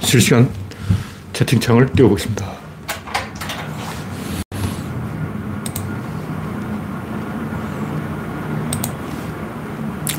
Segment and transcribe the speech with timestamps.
[0.00, 0.48] 실시간
[1.32, 2.50] 채팅창을 띄워보겠습니다.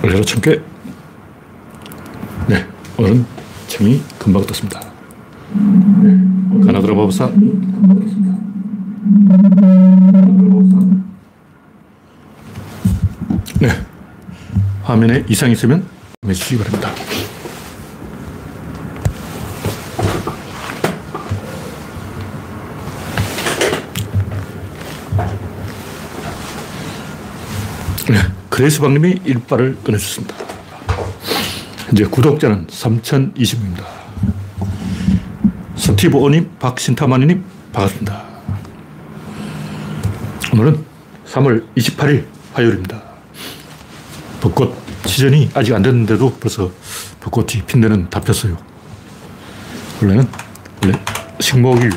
[0.03, 0.61] 올려라 천0개
[2.47, 2.65] 네,
[2.97, 3.25] 오늘은
[3.68, 4.80] 창이 금방 떴습니다.
[6.02, 7.30] 네, 가나드라 바보사.
[13.60, 13.70] 네,
[14.84, 15.86] 화면에 이상이 있으면
[16.26, 16.89] 해주시기 바랍니다.
[28.59, 30.36] 그레이스 박님이 일발을 끊어줬습니다.
[31.88, 33.86] 현재 구독자는 3,020입니다.
[35.77, 37.41] 스티브 오님, 박신타마니님,
[37.72, 38.26] 반갑습니다.
[40.52, 40.86] 오늘은
[41.26, 43.02] 3월 28일 화요일입니다.
[44.41, 46.70] 벚꽃 시즌이 아직 안 됐는데도 벌써
[47.22, 48.58] 벚꽃이 핀대는 다 폈어요.
[50.02, 50.28] 원래는,
[50.84, 51.00] 원래
[51.39, 51.92] 식목일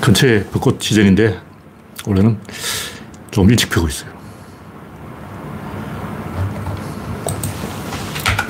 [0.00, 1.40] 근처에 벚꽃 시즌인데,
[2.06, 2.38] 원래는
[3.32, 4.15] 좀 일찍 피고 있어요.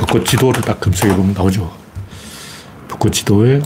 [0.07, 1.77] 벚꽃 지도를 딱 검색해 보면 나오죠.
[2.89, 3.61] 벚꽃 지도에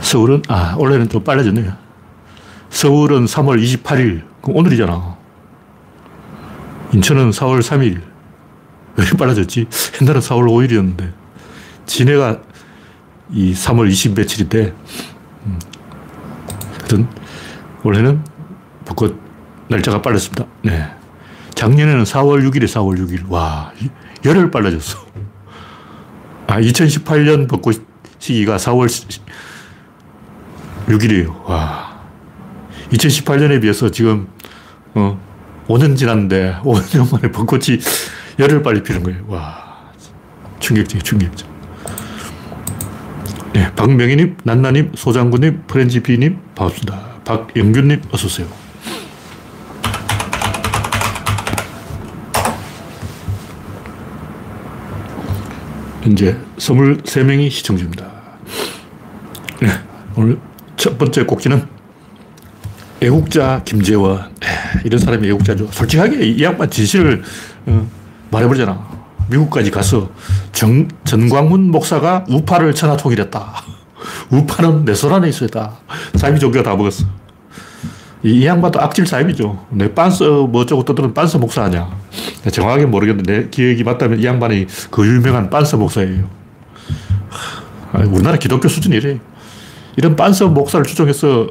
[0.00, 1.74] 서울은, 아, 원래는 좀 빨라졌네요.
[2.70, 4.22] 서울은 3월 28일.
[4.40, 5.18] 그럼 오늘이잖아.
[6.94, 8.00] 인천은 4월 3일.
[8.96, 9.66] 왜 빨라졌지?
[10.00, 11.12] 옛날은 4월 5일이었는데.
[11.84, 12.40] 진해가
[13.30, 14.74] 이 3월 20 며칠인데,
[15.44, 15.58] 음.
[16.78, 17.08] 하여튼,
[17.82, 18.24] 원래는
[18.86, 19.20] 벚꽃
[19.68, 20.46] 날짜가 빨랐습니다.
[20.62, 20.88] 네.
[21.54, 23.28] 작년에는 4월 6일에 4월 6일.
[23.28, 23.72] 와,
[24.24, 24.98] 열흘 빨라졌어.
[26.46, 27.86] 아, 2018년 벚꽃
[28.18, 28.88] 시기가 4월
[30.86, 31.44] 6일이에요.
[31.44, 32.00] 와.
[32.92, 34.28] 2018년에 비해서 지금,
[34.94, 35.20] 어,
[35.68, 37.78] 5년 지났는데, 5년 만에 벚꽃이
[38.38, 39.24] 열흘 빨리 피는 거예요.
[39.28, 39.92] 와.
[40.58, 41.48] 충격적이 충격적.
[43.52, 47.08] 네, 박명희님, 난나님, 소장군님, 프렌지피님, 반갑습니다.
[47.24, 48.46] 박영균님, 어서오세요.
[56.08, 58.06] 현재 23명이 시청 중입니다.
[59.60, 59.68] 네,
[60.16, 60.38] 오늘
[60.76, 61.66] 첫 번째 꼭지는
[63.02, 64.34] 애국자 김재원.
[64.40, 64.48] 네,
[64.84, 65.68] 이런 사람이 애국자죠.
[65.70, 67.22] 솔직하게 이 양반 진실을
[67.66, 67.90] 어,
[68.30, 68.88] 말해버리잖아.
[69.28, 70.10] 미국까지 가서
[70.52, 73.62] 정, 전광훈 목사가 우파를 천하 통일했다.
[74.32, 75.76] 우파는 내 손 안에 있어야 다.
[76.14, 77.04] 사이비 종교가 다 먹었어.
[78.22, 79.66] 이, 이 양반도 악질 사이비죠.
[79.70, 81.88] 내 빤스 뭐 어쩌고 떠드는 빤스 목사 아니야.
[82.50, 86.28] 정확하게 모르겠는데 내 기억이 맞다면 이 양반이 그 유명한 빤스 목사예요.
[88.10, 89.18] 우리나라 기독교 수준이래.
[89.96, 91.48] 이런 빤스 목사를 추종해서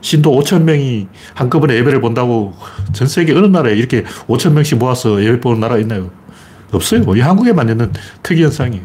[0.00, 2.54] 신도 5천 명이 한꺼번에 예배를 본다고
[2.92, 6.10] 전 세계 어느 나라에 이렇게 5천 명씩 모아서 예배 보는 나라 있나요?
[6.72, 7.02] 없어요.
[7.16, 7.92] 이 한국에만 있는
[8.22, 8.84] 특이 현상이에요.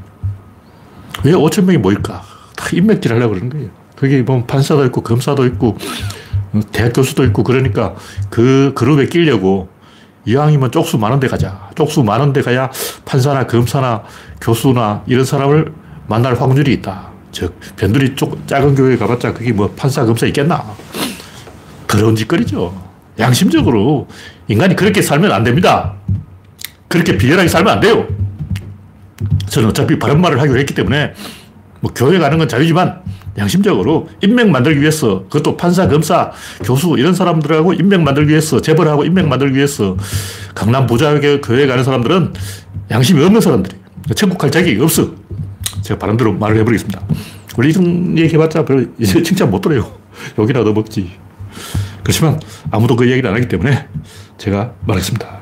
[1.25, 2.23] 왜 5천 명이 모일까?
[2.55, 3.69] 다 인맥질 하려고 그러는 거예요.
[3.97, 5.77] 거기 보면 판사도 있고 검사도 있고
[6.71, 7.95] 대학 교수도 있고 그러니까
[8.29, 9.69] 그 그룹에 끼려고
[10.25, 11.69] 이왕이면 쪽수 많은 데 가자.
[11.75, 12.69] 쪽수 많은 데 가야
[13.05, 14.03] 판사나 검사나
[14.41, 15.73] 교수나 이런 사람을
[16.07, 17.09] 만날 확률이 있다.
[17.31, 20.63] 즉, 변두리 쪽, 작은 교회 가봤자 그게 뭐 판사, 검사 있겠나.
[21.87, 22.73] 더러운 짓거리죠.
[23.19, 24.07] 양심적으로
[24.47, 25.93] 인간이 그렇게 살면 안 됩니다.
[26.87, 28.07] 그렇게 비열하게 살면 안 돼요.
[29.47, 31.13] 저는 어차피 바른 말을 하기로 했기 때문에
[31.81, 33.01] 뭐 교회 가는 건 자유지만
[33.39, 36.31] 양심적으로 인맥 만들기 위해서 그것도 판사, 검사,
[36.63, 39.97] 교수 이런 사람들하고 인맥 만들기 위해서 재벌하고 인맥 만들기 위해서
[40.53, 42.33] 강남 부자교 교회 가는 사람들은
[42.91, 43.83] 양심이 없는 사람들이에요.
[44.15, 45.09] 천국 갈 자격이 없어.
[45.81, 47.01] 제가 바람대로 말을 해버리겠습니다.
[47.57, 49.91] 원래 이런 얘기 해봤자 별로 이제 칭찬 못 들어요.
[50.37, 51.11] 여기나 더 먹지.
[52.03, 52.39] 그렇지만
[52.71, 53.87] 아무도 그 얘기를 안 하기 때문에
[54.37, 55.39] 제가 말하겠습니다.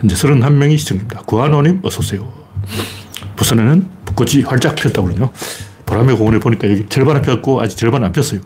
[0.00, 1.20] 현재 31명이 시청입니다.
[1.26, 2.32] 구한호님 어서오세요.
[3.36, 5.30] 부산에는 벚꽃이 활짝 피었다고 그러네요.
[5.88, 8.40] 보라매 공원에 보니까 여기 절반은 폈고 아직 절반은 안 폈어요.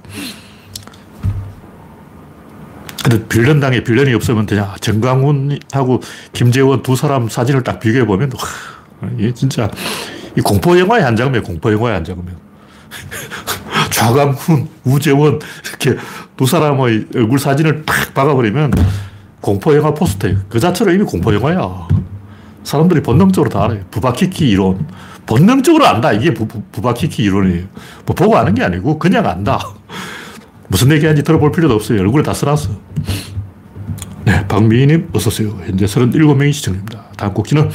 [3.03, 4.77] 근데 빌런당에 빌런이 없으면 되냐.
[4.81, 6.01] 정광훈하고
[6.33, 8.31] 김재원 두 사람 사진을 딱 비교해 보면,
[9.19, 9.69] 이게 진짜,
[10.39, 12.37] 이 공포 영화의 한 장면, 공포 영화의 한 장면.
[13.91, 16.01] 좌광훈, 우재원, 이렇게
[16.37, 18.73] 두 사람의 얼굴 사진을 딱 박아버리면
[19.41, 20.39] 공포 영화 포스터예요.
[20.49, 21.89] 그 자체로 이미 공포 영화야.
[22.63, 23.81] 사람들이 본능적으로 다 알아요.
[23.91, 24.87] 부바키키 이론.
[25.27, 26.13] 본능적으로 안다.
[26.13, 27.65] 이게 부, 부 바키키 이론이에요.
[28.07, 29.59] 뭐 보고 아는 게 아니고 그냥 안다.
[30.69, 32.01] 무슨 얘기하는지 들어볼 필요도 없어요.
[32.01, 32.71] 얼굴에 다 써놨어.
[34.25, 35.51] 네, 박미희님 어서오세요.
[35.65, 37.05] 현재 37명이 시청입니다.
[37.17, 37.71] 다음 곡지는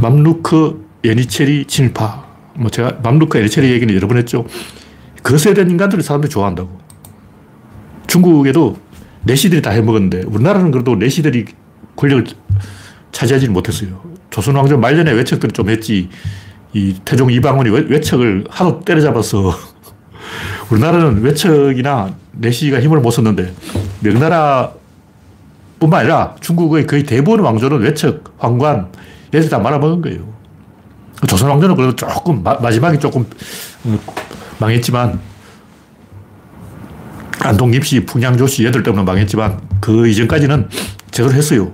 [0.00, 2.24] 맘루크 예니체리 친일파.
[2.56, 4.44] 뭐 제가 맘루크 예니체리 얘기는 여러 번 했죠.
[5.22, 6.78] 거세된 인간들을 사람들이 좋아한다고.
[8.06, 8.76] 중국에도
[9.24, 11.46] 내시들이 다 해먹었는데 우리나라는 그래도 내시들이
[11.96, 12.26] 권력을
[13.12, 14.02] 차지하지 못했어요.
[14.34, 16.08] 조선 왕조 말년에 외척들이 좀 했지.
[16.72, 19.56] 이 태종 이방원이 외척을 하도 때려잡아서
[20.70, 23.54] 우리나라는 외척이나 내시가 힘을 못 썼는데
[24.00, 24.72] 명나라
[25.78, 28.88] 뿐만 아니라 중국의 거의 대부분 왕조는 외척, 황관,
[29.32, 30.26] 얘들 다 말아먹은 거예요.
[31.28, 33.24] 조선 왕조는 그래도 조금, 마, 지막에 조금
[33.84, 33.98] 어,
[34.58, 35.20] 망했지만
[37.38, 40.68] 안동 김씨, 풍양 조 씨 얘들 때문에 망했지만 그 이전까지는
[41.12, 41.72] 제대로 했어요.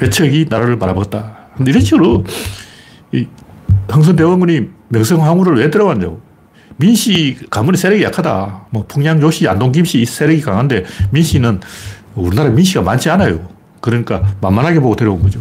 [0.00, 1.36] 외척이 나라를 말아먹었다.
[1.56, 2.24] 근데 이런 식으로
[3.12, 3.26] 이
[3.88, 6.20] 흥선대원군이 명성황후를 왜 들어갔냐고.
[6.76, 8.66] 민씨 가문의 세력이 약하다.
[8.70, 11.60] 뭐 풍양 조씨, 안동 김씨 세력이 강한데 민씨는
[12.14, 13.48] 우리나라 민씨가 많지 않아요.
[13.80, 15.40] 그러니까 만만하게 보고 데려온 거죠.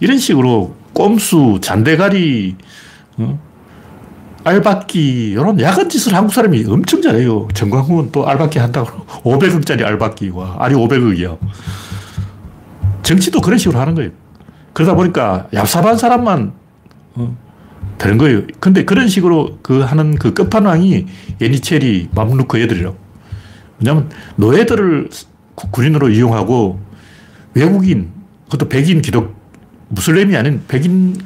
[0.00, 2.56] 이런 식으로 꼼수, 잔대가리,
[3.18, 3.38] 어?
[4.44, 7.48] 알박기, 이런 야간 짓을 한국 사람이 엄청 잘해요.
[7.54, 9.06] 정광훈은 또 알박기 한다고.
[9.24, 10.30] 500억짜리 알박기.
[10.30, 11.38] 와, 아니 500억이야.
[13.04, 14.10] 정치도 그런 식으로 하는 거예요.
[14.72, 16.52] 그러다 보니까 얍삽한 사람만
[17.14, 17.36] 어,
[17.98, 18.42] 되는 거예요.
[18.58, 21.06] 근데 그런 식으로 그 하는 그 끝판왕이
[21.40, 22.96] 예니체리, 맘루크 애들이라고.
[23.78, 25.08] 왜냐면 노예들을
[25.54, 26.80] 군인으로 이용하고
[27.54, 28.10] 외국인,
[28.46, 29.36] 그것도 백인 기독,
[29.88, 31.16] 무슬림이 아닌 백인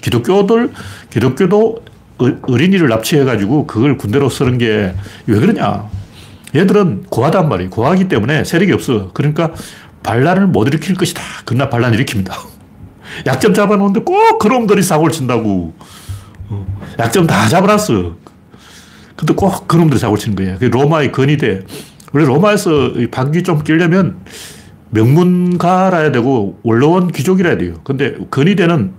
[0.00, 0.72] 기독교들,
[1.10, 1.84] 기독교도
[2.18, 4.94] 어, 어린이를 납치해가지고 그걸 군대로 쓰는 게
[5.26, 5.88] 왜 그러냐.
[6.54, 7.70] 얘들은 고하단 말이에요.
[7.70, 9.10] 고하기 때문에 세력이 없어.
[9.12, 9.52] 그러니까
[10.04, 11.20] 반란을 못 일으킬 것이다.
[11.44, 12.32] 그러나 반란 일으킵니다.
[13.26, 15.74] 약점 잡아놓는데 꼭 그놈들이 사고를 친다고.
[16.50, 16.66] 어,
[17.00, 18.16] 약점 다 잡아놨어.
[19.16, 20.58] 근데 꼭 그놈들이 사고를 치는 거예요.
[20.60, 21.62] 로마의 건의대.
[22.12, 24.20] 원래 로마에서 박이 좀 끼려면
[24.90, 27.74] 명문가라야 되고 원로원 귀족이라야 돼요.
[27.82, 28.92] 근데 건의대는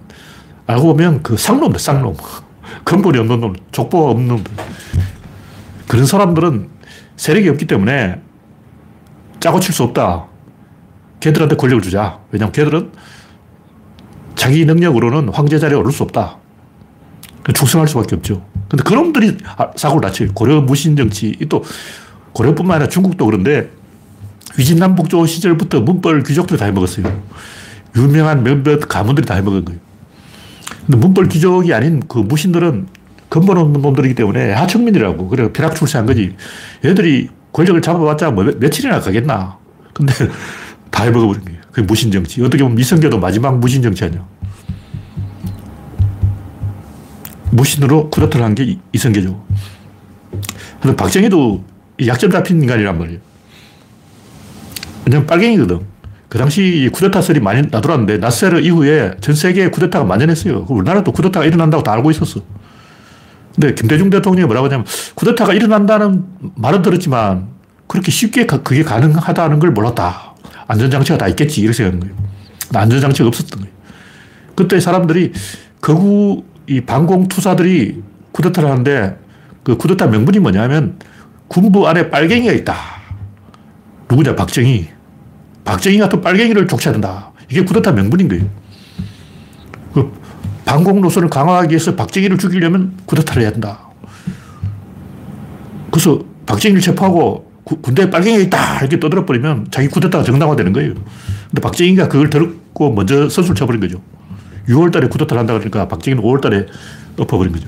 [0.68, 2.16] 알고 보면 그 쌍놈들, 쌍놈.
[2.84, 4.44] 근본이 없는 놈, 족보가 없는 놈.
[5.88, 6.70] 그런 사람들은
[7.16, 8.20] 세력이 없기 때문에
[9.40, 10.26] 짜고 칠 수 없다.
[11.20, 12.20] 걔들한테 권력을 주자.
[12.32, 12.92] 왜냐면 걔들은
[14.36, 16.38] 자기 능력으로는 황제 자리에 오를 수 없다.
[17.54, 18.46] 충성할 수밖에 없죠.
[18.70, 20.34] 근데 그놈들이 아, 사고를 다쳐요.
[20.34, 21.38] 고려 무신 정치.
[21.50, 21.64] 또
[22.34, 23.70] 고려뿐만 아니라 중국도 그런데
[24.58, 27.22] 위진남북조 시절부터 문벌 귀족들이 다 해먹었어요.
[27.96, 29.80] 유명한 몇몇 가문들이 다 해먹은 거예요.
[30.86, 32.88] 근데 문벌 귀족이 아닌 그 무신들은
[33.30, 35.28] 근본 없는 놈들이기 때문에 하청민이라고.
[35.30, 36.36] 그래, 벼락 출세한 거지.
[36.84, 39.58] 얘들이 권력을 잡아봤자 뭐 며칠이나 가겠나.
[39.94, 40.14] 근데
[40.96, 41.60] 다 해먹어버린 거예요.
[41.72, 42.42] 그게 무신정치.
[42.42, 44.26] 어떻게 보면 미성계도 마지막 무신정치 아니야.
[47.52, 49.46] 무신으로 쿠데타를 한 게 이성계죠.
[50.82, 51.64] 근데 박정희도
[52.08, 53.20] 약점 잡힌 인간이란 말이에요.
[55.06, 55.82] 왜냐면 빨갱이거든.
[56.30, 60.66] 그 당시 쿠데타 설이 많이 나돌았는데 나세르 이후에 전 세계에 쿠데타가 만연했어요.
[60.70, 62.40] 우리나라도 쿠데타가 일어난다고 다 알고 있었어.
[63.54, 66.26] 근데 김대중 대통령이 뭐라고 하냐면 쿠데타가 일어난다는
[66.56, 67.48] 말은 들었지만
[67.88, 70.35] 그렇게 쉽게 그게 가능하다는 걸 몰랐다.
[70.68, 71.62] 안전장치가 다 있겠지.
[71.62, 72.16] 이렇게 생각하는 거예요.
[72.74, 73.76] 안전장치가 없었던 거예요.
[74.56, 75.34] 그때 사람들이
[75.82, 78.02] 거구 이 반공투사들이
[78.32, 79.18] 쿠데타를 하는데
[79.64, 80.98] 그 쿠데타 명분이 뭐냐면
[81.48, 82.76] 군부 안에 빨갱이가 있다.
[84.10, 84.36] 누구냐?
[84.36, 84.90] 박정희.
[85.64, 87.32] 박정희 같은 빨갱이를 족쳐야 된다.
[87.50, 88.46] 이게 쿠데타 명분인 거예요.
[89.94, 90.12] 그
[90.66, 93.80] 반공 노선을 강화하기 위해서 박정희를 죽이려면 쿠데타를 해야 된다.
[95.92, 100.94] 그래서 박정희를 체포하고 군대에 빨갱이가 있다 이렇게 떠들어버리면 자기 쿠데타가 정당화되는 거예요.
[100.94, 104.02] 근데 박정희가 그걸 들었고 먼저 선수를 쳐버린 거죠.
[104.70, 106.66] 6월 달에 쿠데타를 한다 그러니까 박정희는 5월 달에
[107.18, 107.68] 엎어버린 거죠.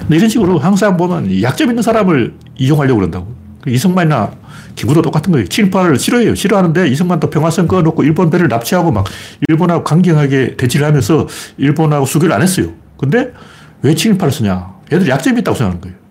[0.00, 3.34] 근데 이런 식으로 항상 보면 약점 있는 사람을 이용하려고 그런다고.
[3.60, 4.30] 그 이승만이나
[4.76, 5.46] 김구도 똑같은 거예요.
[5.48, 6.34] 친일파를 싫어해요.
[6.34, 9.06] 싫어하는데 이승만도 평화선 꺼놓고 일본 배를 납치하고 막
[9.48, 12.72] 일본하고 강경하게 대치를 하면서 일본하고 수교를 안 했어요.
[12.98, 13.32] 근데
[13.82, 14.74] 왜 친일파를 쓰냐?
[14.92, 16.05] 얘들 약점이 있다고 생각하는 거예요.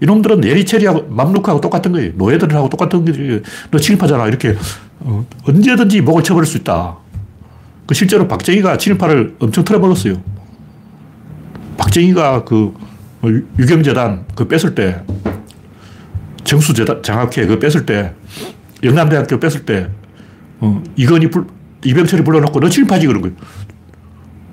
[0.00, 2.12] 이놈들은 예리체리하고 맘루크하고 똑같은 거예요.
[2.14, 3.40] 노예들하고 똑같은 거예요.
[3.70, 4.26] 너 친일파잖아.
[4.28, 4.56] 이렇게
[5.00, 6.96] 어, 언제든지 목을 쳐버릴 수 있다.
[7.86, 10.14] 그 실제로 박정희가 친일파를 엄청 틀어먹었어요.
[11.76, 13.24] 박정희가 그뭐
[13.58, 15.02] 유경재단 그 뺐을 때
[16.44, 18.14] 정수재단 장학회 그 뺐을 때
[18.82, 19.88] 영남대학교 뺐을 때
[20.60, 21.46] 어, 이건희 불,
[21.84, 23.36] 이병철이 불러놓고 너 친일파지 그런 거예요.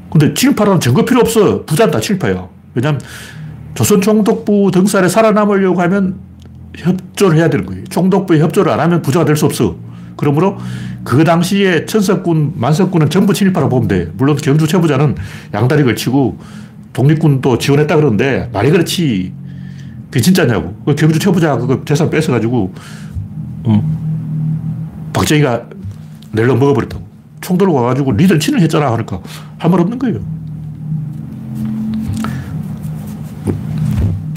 [0.09, 1.63] 근데 친일파라는 증거 필요 없어.
[1.65, 2.47] 부자다 친일파야.
[2.73, 2.99] 왜냐면
[3.77, 6.15] 조선 총독부 등살에 살아남으려고 하면
[6.75, 7.83] 협조를 해야 되는 거예요.
[7.85, 9.75] 총독부에 협조를 안 하면 부자가 될 수 없어.
[10.15, 10.57] 그러므로
[11.03, 14.11] 그 당시에 천석군, 만석군은 전부 친일파라고 보면 돼.
[14.17, 15.15] 물론 경주 최부자는
[15.53, 16.39] 양다리 걸치고
[16.93, 19.31] 독립군도 지원했다 그러는데 말이 그렇지.
[20.09, 20.73] 그게 진짜냐고.
[20.83, 22.73] 그 경주 최부자 그거 재산 뺏어가지고,
[23.65, 25.67] 어, 박정희가
[26.31, 27.05] 낼로 먹어버렸다고.
[27.41, 28.91] 총 들고 와가지고 니들 친을 했잖아.
[28.93, 29.19] 하니까
[29.59, 30.19] 할 말 없는 거예요.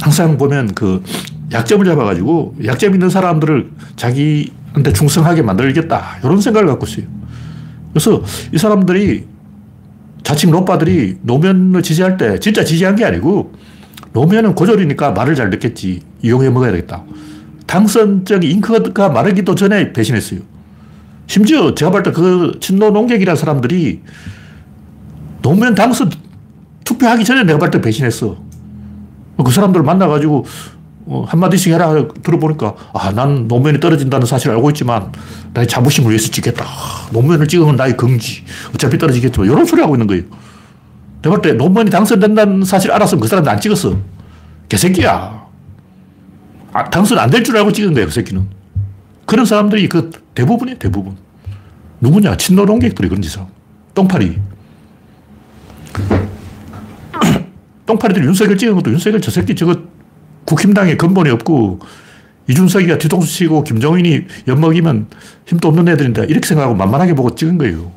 [0.01, 1.03] 항상 보면 그
[1.53, 6.19] 약점을 잡아가지고 약점 있는 사람들을 자기한테 충성하게 만들겠다.
[6.23, 7.07] 이런 생각을 갖고 있어요.
[7.93, 9.25] 그래서 이 사람들이
[10.23, 13.53] 자칭 노빠들이 노면을 지지할 때 진짜 지지한 게 아니고
[14.13, 16.01] 노면은 고졸이니까 말을 잘 듣겠지.
[16.23, 17.03] 이용해 먹어야 되겠다.
[17.67, 20.41] 당선적 잉크가 마르기도 전에 배신했어요.
[21.27, 24.01] 심지어 제가 볼 때 그 친노 농객이라는 사람들이
[25.43, 26.11] 노무현 당선
[26.85, 28.37] 투표하기 전에 내가 볼 때 배신했어.
[29.45, 30.45] 그 사람들 만나가지고
[31.07, 35.11] 어, 한마디씩 해라 들어보니까 아, 난 노무현이 떨어진다는 사실을 알고 있지만
[35.55, 36.65] 나의 자부심을 위해서 찍겠다.
[36.65, 38.45] 아, 노무현을 찍으면 나의 긍지.
[38.75, 40.23] 어차피 떨어지겠지만 이런 소리 하고 있는 거예요.
[41.23, 43.97] 내가 볼때 노무현이 당선된다는 사실 알았으면 그 사람들 안 찍었어.
[44.69, 45.41] 개새끼야.
[46.73, 48.47] 아, 당선 안 될 줄 알고 찍은 거예요, 그 새끼는.
[49.27, 51.17] 그런 사람들이 그 대부분이에요, 대부분.
[52.01, 52.37] 누구냐?
[52.37, 53.43] 친노동객들이 그런 짓을.
[53.95, 54.39] 똥파리.
[57.91, 59.77] 똥파리들이 윤석열 찍은 것도 윤석열 저 새끼 저거
[60.45, 61.81] 국힘당에 근본이 없고
[62.49, 65.09] 이준석이가 뒤통수 치고 김정인이 엿먹이면
[65.47, 67.93] 힘도 없는 애들인데 이렇게 생각하고 만만하게 보고 찍은 거예요.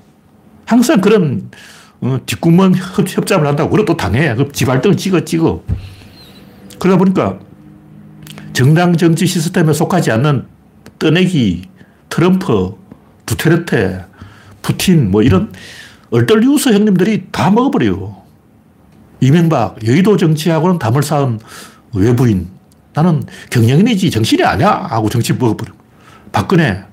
[0.66, 1.52] 항상 그런
[2.02, 3.70] 어, 뒷구멍 협 잡을 한다고.
[3.70, 4.34] 그리고 또 당해.
[4.36, 5.64] 그 지발등을 찍어, 찍어.
[6.80, 7.40] 그러다 보니까
[8.52, 10.46] 정당 정치 시스템에 속하지 않는
[11.00, 11.70] 떠내기,
[12.10, 12.76] 트럼프,
[13.26, 14.06] 두테르테,
[14.62, 15.52] 푸틴, 뭐 이런
[16.10, 18.23] 얼떨리우스 형님들이 다 먹어버려요.
[19.24, 21.40] 이명박, 여의도 정치하고는 담을 쌓은
[21.96, 22.50] 외부인.
[22.94, 24.70] 나는 경영인이지 정신이 아니야.
[24.90, 25.72] 하고 정치 먹어버려.
[26.32, 26.84] 박근혜.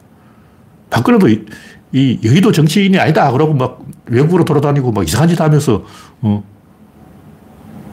[0.90, 1.44] 박근혜도 이,
[1.92, 3.30] 이 여의도 정치인이 아니다.
[3.32, 5.84] 그러고 막 외국으로 돌아다니고 막 이상한 짓 하면서,
[6.20, 6.44] 어,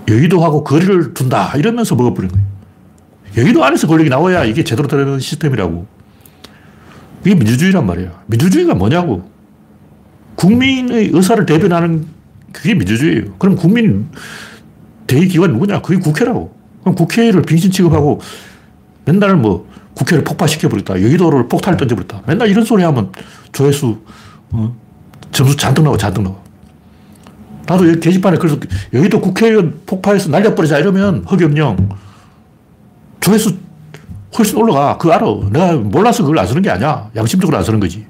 [0.08, 1.54] 여의도하고 거리를 둔다.
[1.58, 2.46] 이러면서 먹어버린 거예요.
[3.38, 5.86] 여의도 안에서 권력이 나와야 이게 제대로 되는 시스템이라고.
[7.26, 8.24] 이게 민주주의란 말이야.
[8.28, 9.30] 민주주의가 뭐냐고.
[10.36, 12.17] 국민의 의사를 대변하는
[12.58, 13.34] 그게 민주주의예요.
[13.38, 14.10] 그럼 국민
[15.06, 15.82] 대의기관 누구냐?
[15.82, 16.56] 그게 국회라고.
[16.82, 18.20] 그럼 국회를 빙신 취급하고
[19.06, 21.02] 맨날 뭐 국회를 폭파시켜버렸다.
[21.02, 22.24] 여의도를 폭탄을 던져버렸다.
[22.28, 23.12] 맨날 이런 소리 하면
[23.52, 23.98] 조회수,
[24.52, 24.76] 어,
[25.32, 26.36] 점수 잔뜩 나와, 잔뜩 나와.
[27.66, 28.58] 나도 여기 게시판에 그래서
[28.94, 31.90] 여의도 국회의원 폭파해서 날려버리자 이러면 허경영
[33.20, 33.58] 조회수
[34.38, 34.98] 훨씬 올라가.
[34.98, 35.26] 그거 알아.
[35.52, 37.10] 내가 몰라서 그걸 안 쓰는 게 아니야.
[37.16, 38.06] 양심적으로 안 쓰는 거지.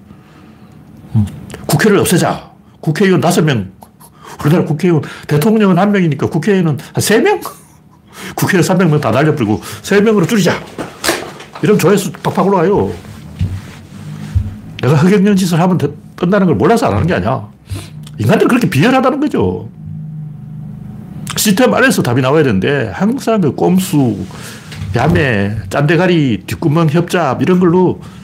[1.65, 2.51] 국회를 없애자.
[2.81, 3.71] 국회의원 다섯 명.
[4.43, 7.39] 우리나라 국회의원, 대통령은 한 명이니까 국회의원은 한 세 명?
[8.35, 10.53] 국회의원 300명 다 날려버리고 세 명으로 줄이자.
[11.61, 12.91] 이런 조회수 팍팍 올라가요.
[14.81, 15.77] 내가 흑역년 짓을 하면
[16.15, 17.47] 끝나는 걸 몰라서 안 하는 게 아니야.
[18.19, 19.69] 인간들은 그렇게 비열하다는 거죠.
[21.35, 24.17] 시스템 안에서 답이 나와야 되는데 항상 그 꼼수,
[24.95, 28.16] 야매, 짠대가리, 뒷구멍 협잡 이런 걸로 어,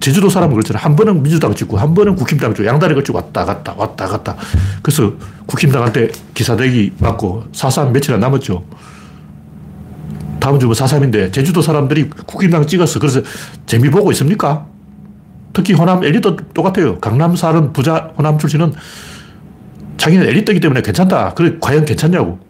[0.00, 0.78] 제주도 사람은 그렇잖아.
[0.78, 4.36] 한 번은 민주당 찍고 한 번은 국힘당 찍고 양다리 걸치고 왔다 갔다 왔다 갔다.
[4.82, 5.12] 그래서
[5.46, 8.64] 국힘당한테 기사대기 맞고 사삼 며칠 안 남았죠.
[10.40, 12.98] 다음 주면 사삼인데 제주도 사람들이 국힘당 찍었어.
[12.98, 13.20] 그래서
[13.66, 14.66] 재미 보고 있습니까?
[15.52, 16.98] 특히 호남 엘리트 똑같아요.
[16.98, 18.72] 강남 사는 부자 호남 출신은
[19.98, 21.34] 자기는 엘리트이기 때문에 괜찮다.
[21.34, 22.40] 그래 과연 괜찮냐고.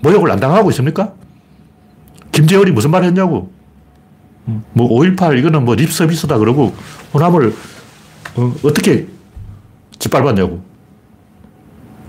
[0.00, 1.12] 모욕을 안 당하고 있습니까?
[2.32, 3.52] 김재열이 무슨 말 했냐고.
[4.72, 6.74] 뭐, 5.18 이거는 뭐 립서비스다 그러고
[7.14, 7.54] 호남을
[8.36, 9.06] 어, 떻게
[9.98, 10.62] 짓밟았냐고.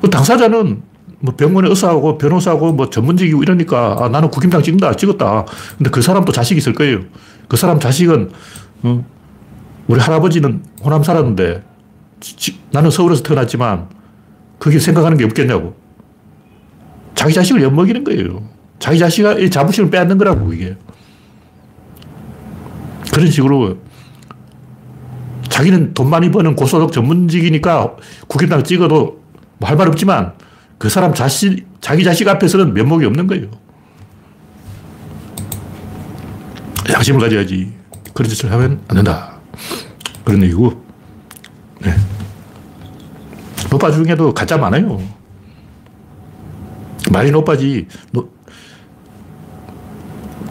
[0.02, 0.82] 그 당사자는
[1.20, 5.46] 뭐 병원에 의사하고 변호사하고 뭐 전문직이고 이러니까 아, 나는 국힘당 찍는다, 찍었다.
[5.78, 7.02] 근데 그 사람도 자식이 있을 거예요.
[7.48, 8.32] 그 사람 자식은
[8.84, 9.06] 어,
[9.88, 11.64] 우리 할아버지는 호남 살았는데
[12.20, 13.90] 지, 나는 서울에서 태어났지만
[14.60, 15.76] 그게 생각하는 게 없겠냐고.
[17.16, 18.44] 자기 자식을 엿먹이는 거예요.
[18.80, 20.76] 자기 자식의 자부심을 빼앗는 거라고, 이게.
[23.14, 23.78] 그런 식으로
[25.48, 27.96] 자기는 돈 많이 버는 고소득 전문직이니까
[28.28, 29.22] 국힘당 찍어도
[29.60, 30.34] 뭐 할말 없지만
[30.80, 33.48] 그 사람 자식, 자기 자식 앞에서는 면목이 없는 거예요.
[36.92, 37.72] 양심을 가져야지.
[38.16, 39.38] 그런 짓을 하면 안 된다.
[40.26, 40.84] 그런 얘기고.
[41.82, 41.94] 네.
[43.70, 45.00] 노빠 중에도 가짜 많아요.
[47.12, 47.88] 말이 노빠지.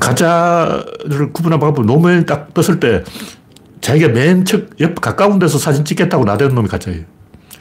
[0.02, 3.04] 가짜를 구분한 방법은 노무현이 딱 떴을 때
[3.80, 7.04] 자기가 맨 첫, 옆 가까운 데서 사진 찍겠다고 나대는 놈이 가짜예요.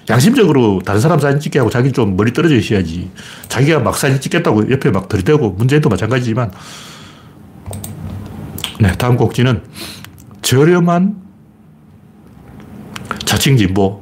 [0.09, 3.09] 양심적으로 다른 사람 사진 찍게 하고 자기는 좀 멀리 떨어져 있어야지.
[3.47, 6.51] 자기가 막 사진 찍겠다고 옆에 막 들이대고 문재인도 마찬가지지만
[8.79, 9.61] 네, 다음 곡지는
[10.41, 11.15] 저렴한
[13.25, 14.01] 자칭 진보.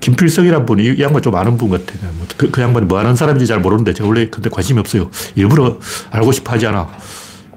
[0.00, 1.98] 김필성이란 분이 이 양반 좀 아는 분 같아요.
[2.16, 5.10] 뭐 그, 그 양반이 뭐 하는 사람인지 잘 모르는데 제가 원래 근데 관심이 없어요.
[5.34, 5.78] 일부러
[6.10, 6.88] 알고 싶어 하지 않아.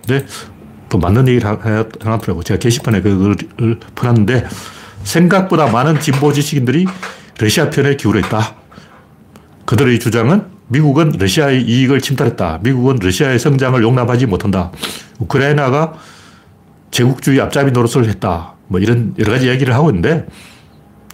[0.10, 0.26] 근데
[0.90, 2.42] 또 맞는 얘기를 해놨더라고.
[2.42, 3.36] 제가 게시판에 그걸
[3.94, 4.48] 풀었는데
[5.04, 6.88] 생각보다 많은 진보 지식인들이
[7.38, 8.56] 러시아 편에 기울어 있다.
[9.66, 12.62] 그들의 주장은 미국은 러시아의 이익을 침탈했다.
[12.64, 14.72] 미국은 러시아의 성장을 용납하지 못한다.
[15.20, 15.94] 우크라이나가
[16.90, 18.56] 제국주의 앞잡이 노릇을 했다.
[18.68, 20.26] 뭐 이런 여러 가지 이야기를 하고 있는데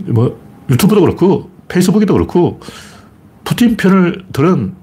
[0.05, 2.61] 뭐 유튜브도 그렇고 페이스북에도 그렇고
[3.43, 4.73] 푸틴 편을 들은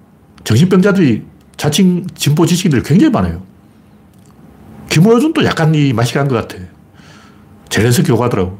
[0.44, 1.22] 정신병자들이
[1.56, 3.51] 자칭 진보 지식인들이 굉장히 많아요.
[4.92, 6.62] 김호준도 약간 이 맛이 간 것 같아.
[7.70, 8.58] 젤렌스키 요구하더라고.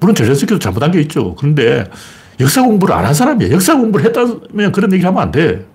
[0.00, 1.34] 물론 젤렌스키도 잘못한 게 있죠.
[1.34, 1.84] 그런데
[2.40, 3.50] 역사 공부를 안 한 사람이야.
[3.50, 5.66] 역사 공부를 했다면 그런 얘기를 하면 안 돼.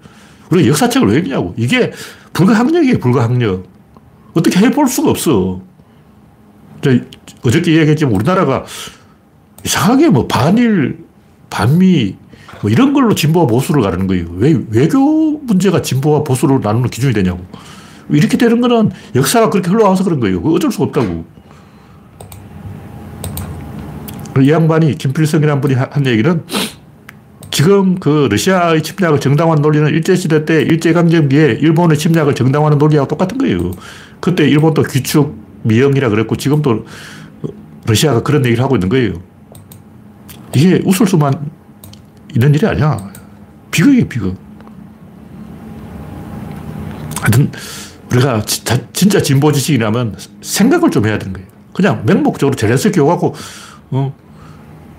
[0.50, 1.53] 우리가 역사책을 왜 읽냐고.
[1.57, 1.91] 이게
[2.33, 3.67] 불가항력이에요, 불가항력.
[4.33, 5.62] 어떻게 해볼 수가 없어.
[7.45, 8.65] 어저께 얘기했지만 우리나라가
[9.63, 11.05] 이상하게 뭐 반일,
[11.50, 12.15] 반미,
[12.62, 14.25] 뭐 이런 걸로 진보와 보수를 가르는 거예요.
[14.38, 17.45] 왜 외교 문제가 진보와 보수를 나누는 기준이 되냐고.
[18.10, 20.39] 이렇게 되는 거는 역사가 그렇게 흘러와서 그런 거예요.
[20.39, 21.25] 어쩔 수 없다고.
[24.41, 26.43] 이 양반이 김필성이라는 분이 한 얘기는
[27.51, 33.72] 지금 그 러시아의 침략을 정당화하는 논리는 일제시대 때 일제강점기에 일본의 침략을 정당화하는 논리하고 똑같은 거예요.
[34.19, 36.86] 그때 일본도 귀축, 미영이라 그랬고 지금도
[37.86, 39.13] 러시아가 그런 얘기를 하고 있는 거예요.
[40.55, 41.51] 이게 웃을 수만
[42.33, 42.98] 있는 일이 아니야.
[43.69, 44.36] 비극이에요, 비극.
[47.22, 47.51] 하여튼,
[48.13, 48.43] 우리가
[48.93, 51.48] 진짜 진보 지식이라면 생각을 좀 해야 되는 거예요.
[51.74, 53.34] 그냥 맹목적으로 젤렌스키 오가고,
[53.91, 54.15] 어,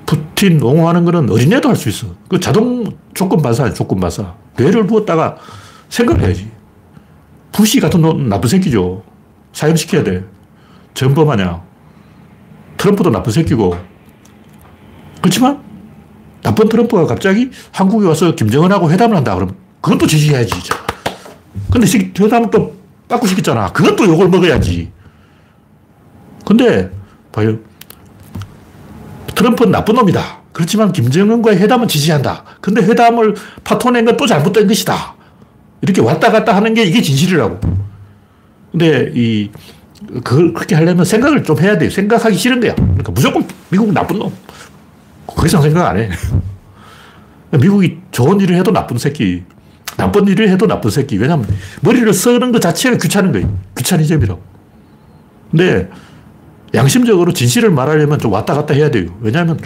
[0.06, 2.08] 푸틴 옹호하는 거는 어린애도 할 수 있어.
[2.28, 4.34] 그 자동 조건 반사 조건 반사.
[4.56, 5.36] 뇌를 부었다가
[5.88, 6.50] 생각을 해야지.
[7.52, 9.02] 부시 같은 놈 나쁜 새끼죠.
[9.52, 10.24] 사형시켜야 돼.
[10.94, 11.62] 전범하냐.
[12.76, 13.76] 트럼프도 나쁜 새끼고.
[15.22, 15.62] 그렇지만
[16.42, 20.52] 나쁜 트럼프가 갑자기 한국에 와서 김정은하고 회담을 한다 그러면 그것도 지지해야지.
[21.70, 21.86] 근데
[22.18, 22.74] 회담을 또
[23.14, 23.72] 바꾸시켰잖아.
[23.72, 24.90] 그것도 욕을 먹어야지.
[26.44, 26.90] 근데
[27.32, 27.56] 봐요.
[29.34, 30.42] 트럼프는 나쁜 놈이다.
[30.52, 32.44] 그렇지만 김정은과의 회담은 지지한다.
[32.60, 35.14] 근데 회담을 파토낸 건 또 잘못된 것이다.
[35.82, 37.60] 이렇게 왔다 갔다 하는 게 이게 진실이라고.
[38.70, 39.50] 근데 이,
[40.22, 41.90] 그걸 그렇게 하려면 생각을 좀 해야 돼요.
[41.90, 42.74] 생각하기 싫은 거야.
[42.74, 44.32] 그러니까 무조건 미국 나쁜 놈.
[45.26, 46.10] 그 이상 생각 안 해.
[47.58, 49.42] 미국이 좋은 일을 해도 나쁜 새끼.
[49.96, 51.16] 나쁜 일을 해도 나쁜 새끼.
[51.18, 51.46] 왜냐면
[51.82, 53.56] 머리를 쓰는 것 자체가 귀찮은 거예요.
[53.76, 54.40] 귀차니즘이라고.
[55.50, 55.88] 근데
[56.74, 59.06] 양심적으로 진실을 말하려면 좀 왔다 갔다 해야 돼요.
[59.20, 59.58] 왜냐하면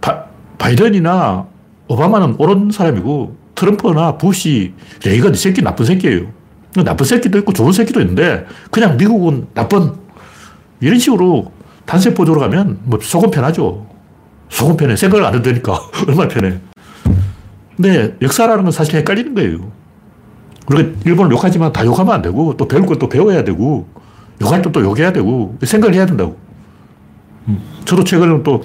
[0.00, 0.24] 바,
[0.58, 1.46] 바이든이나
[1.88, 4.74] 오바마는 옳은 사람이고 트럼프나 부시,
[5.04, 6.26] 레이건 이 새끼 나쁜 새끼예요.
[6.84, 9.92] 나쁜 새끼도 있고 좋은 새끼도 있는데 그냥 미국은 나쁜
[10.80, 11.52] 이런 식으로
[11.86, 13.86] 단세포 조로 가면 뭐 속은 편하죠.
[14.50, 14.96] 속은 편해.
[14.96, 16.60] 생각을 안 해도 되니까 얼마나 편해.
[17.80, 19.72] 근데 역사라는 건 사실 헷갈리는 거예요.
[20.66, 23.88] 우리가 일본을 욕하지만 다 욕하면 안 되고 또 배울 것도 배워야 되고
[24.42, 26.36] 욕할 때또 욕해야 되고 생각을 해야 된다고.
[27.48, 27.58] 음.
[27.86, 28.62] 저도 최근에 또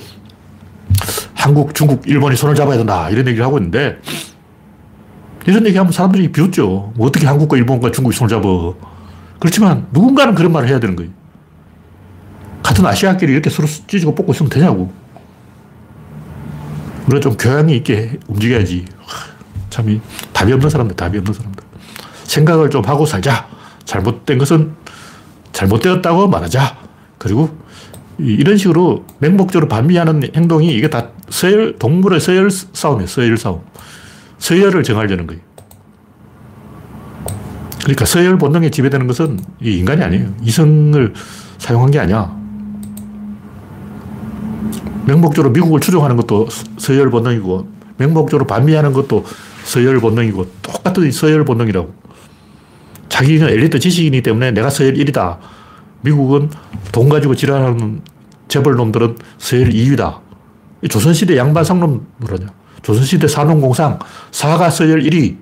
[1.34, 3.99] 한국, 중국, 일본이 손을 잡아야 된다 이런 얘기를 하고 있는데
[5.47, 6.91] 이런 얘기하면 사람들이 비웃죠.
[6.95, 8.47] 뭐 어떻게 한국과 일본과 중국이 손을 잡아.
[9.39, 11.12] 그렇지만 누군가는 그런 말을 해야 되는 거예요.
[12.62, 14.91] 같은 아시아끼리 이렇게 서로 찢고 뽑고 있으면 되냐고.
[17.08, 18.86] 우리가 좀 교양이 있게 움직여야지.
[19.70, 20.02] 참,
[20.34, 21.63] 답이 없는 사람들, 답이 없는 사람들.
[22.24, 23.48] 생각을 좀 하고 살자.
[23.86, 24.74] 잘못된 것은
[25.52, 26.78] 잘못되었다고 말하자.
[27.18, 27.56] 그리고
[28.18, 33.08] 이런 식으로 맹목적으로 반미하는 행동이 이게 다 서열, 동물의 서열 싸움이에요.
[33.08, 33.62] 서열 싸움.
[34.38, 35.41] 서열을 정하려는 거예요.
[37.82, 40.34] 그러니까 서열 본능에 지배되는 것은 인간이 아니에요.
[40.41, 41.13] 이성을
[41.60, 42.36] 사용한 게 아니야.
[45.06, 49.26] 맹목적으로 미국을 추종하는 것도 서열 본능이고, 맹목적으로 반미하는 것도
[49.63, 51.94] 서열 본능이고, 똑같은 서열 본능이라고.
[53.10, 55.38] 자기는 엘리트 지식이기 때문에 내가 서열 1이다.
[56.02, 56.50] 미국은
[56.91, 58.02] 돈 가지고 지랄하는
[58.48, 60.20] 재벌 놈들은 서열 2위다.
[60.89, 62.48] 조선시대 양반 상놈 뭐냐.
[62.82, 63.98] 조선시대 산농공상,
[64.32, 65.38] 사가 서열 1위,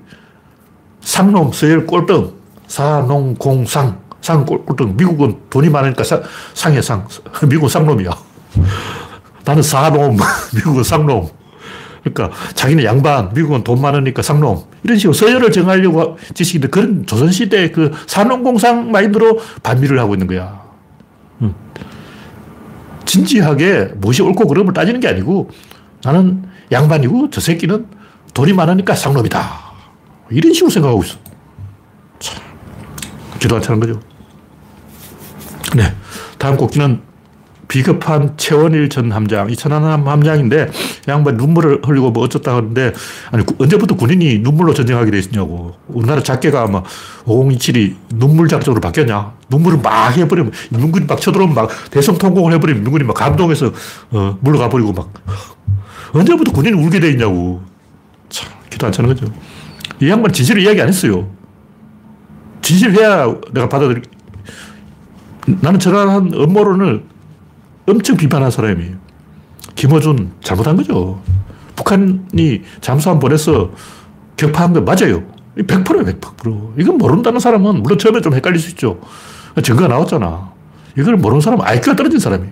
[1.01, 2.31] 상놈 서열 꼴등,
[2.67, 4.95] 사농공상, 상 꼴등.
[4.95, 6.21] 미국은 돈이 많으니까 사,
[6.53, 7.07] 상해 상.
[7.47, 8.11] 미국은 쌍놈이야.
[9.45, 10.17] 나는 사놈,
[10.55, 11.29] 미국은 쌍놈.
[12.03, 14.63] 그러니까 자기는 양반, 미국은 돈 많으니까 상놈.
[14.83, 20.61] 이런 식으로 서열을 정하려고 지식인데 그런 조선시대 그 산업공상 마인드로 반미를 하고 있는 거야.
[21.41, 21.55] 음.
[23.05, 25.49] 진지하게 무엇이 옳고 그름을 따지는 게 아니고
[26.03, 27.87] 나는 양반이고 저 새끼는
[28.33, 29.73] 돈이 많으니까 상놈이다.
[30.31, 31.17] 이런 식으로 생각하고 있어.
[32.19, 32.41] 참,
[33.39, 34.01] 기도 안 차는 거죠.
[35.75, 35.93] 네.
[36.37, 37.01] 다음 곡기는
[37.73, 40.69] 비겁한 최원일 전 함장, 이 천안함 함장인데
[41.07, 42.93] 양반 눈물을 흘리고 뭐 어쩌다 하는데
[43.31, 45.73] 아니 언제부터 군인이 눈물로 전쟁하게 돼 있냐고.
[45.87, 46.83] 우리나라 작계가 아마
[47.25, 49.33] 5027이 눈물 작전으로 바뀌었냐.
[49.49, 53.71] 눈물을 막 해버리면 민군이 막 쳐들어오면 막 대성통곡을 해버리면 민군이 막 감동해서
[54.11, 55.11] 어, 물러가 버리고 막
[56.13, 57.63] 언제부터 군인이 울게 돼 있냐고.
[58.29, 59.33] 참 기도 안 차는 거죠.
[59.99, 61.27] 이 양반 진실을 이야기 안 했어요.
[62.61, 64.03] 진실해야 내가 받아들이
[65.47, 67.12] 나는 저러한 음모론을
[67.87, 68.95] 엄청 비판한 사람이에요.
[69.75, 71.21] 김어준 잘못한 거죠.
[71.75, 73.71] 북한이 잠수함 보내서
[74.37, 75.23] 격파한 거 맞아요.
[75.57, 76.73] 100%예요, 100%.
[76.79, 78.99] 이건 모른다는 사람은, 물론 처음에 좀 헷갈릴 수 있죠.
[79.63, 80.51] 증거가 나왔잖아.
[80.97, 82.47] 이걸 모르는 사람은 IQ가 떨어진 사람이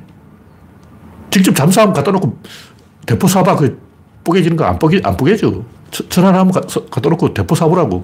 [1.30, 2.38] 직접 잠수함 갖다 놓고
[3.06, 3.58] 대포 쏴봐.
[3.58, 3.80] 그
[4.24, 5.64] 뽀개지는 거 안 뽀개, 안 뽀개져.
[6.10, 8.04] 천안함 갖다 놓고 대포 쏴보라고.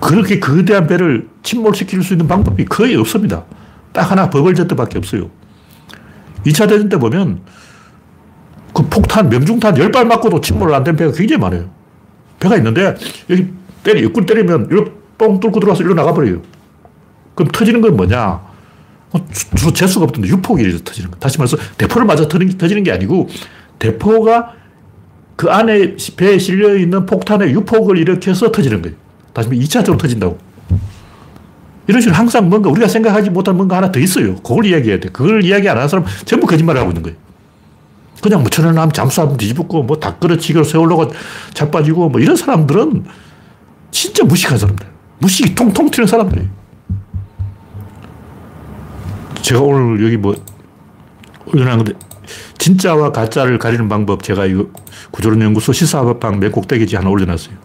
[0.00, 3.44] 그렇게 거대한 배를 침몰시킬 수 있는 방법이 거의 없습니다.
[3.92, 5.30] 딱 하나 버벌제트 밖에 없어요.
[6.46, 7.40] 2차 대전 때 보면
[8.74, 11.70] 그 폭탄, 명중탄 10발 맞고도 침몰 안된 배가 굉장히 많아요.
[12.40, 12.96] 배가 있는데
[13.30, 13.48] 여기
[13.82, 16.42] 때리, 옆구리 때리면 이렇게 뻥 뚫고 들어와서 이리로 나가버려요.
[17.34, 18.40] 그럼 터지는 건 뭐냐?
[19.12, 21.16] 어, 주로 재수가 없던데 유폭이 터지는 거.
[21.18, 23.28] 다시 말해서 대포를 맞아 터지는 게 아니고
[23.78, 24.54] 대포가
[25.36, 28.96] 그 안에 배에 실려 있는 폭탄의 유폭을 일으켜서 터지는 거예요.
[29.32, 30.38] 다시 말해 2차적으로 터진다고.
[31.86, 34.36] 이런 식으로 항상 뭔가 우리가 생각하지 못한 뭔가 하나 더 있어요.
[34.36, 35.08] 그걸 이야기해야 돼.
[35.10, 37.16] 그걸 이야기 안 하는 사람 전부 거짓말을 하고 있는 거예요.
[38.22, 41.08] 그냥 뭐 천연함 잠수함 뒤집고 뭐 닭그릇치기로 세월로가
[41.52, 43.04] 자빠지고 뭐 이런 사람들은
[43.90, 44.86] 진짜 무식한 사람들.
[45.18, 46.48] 무식이 통통 튀는 사람들이에요.
[49.42, 50.34] 제가 오늘 여기 뭐
[51.46, 51.92] 올려놓은 건데
[52.56, 54.68] 진짜와 가짜를 가리는 방법 제가 이거
[55.10, 57.63] 구조론 연구소 시사방 맨 꼭대기지 하나 올려놨어요.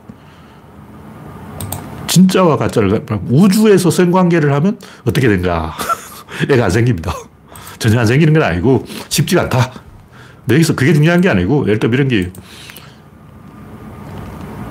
[2.09, 5.75] 진짜와 가짜를 우주에서 성관계를 하면 어떻게 된가?
[6.49, 7.13] 애가 안 생깁니다.
[7.77, 9.71] 전혀 안 생기는 건 아니고 쉽지가 않다.
[10.49, 12.31] 여기서 그게 중요한 게 아니고 예를 들면 이런 게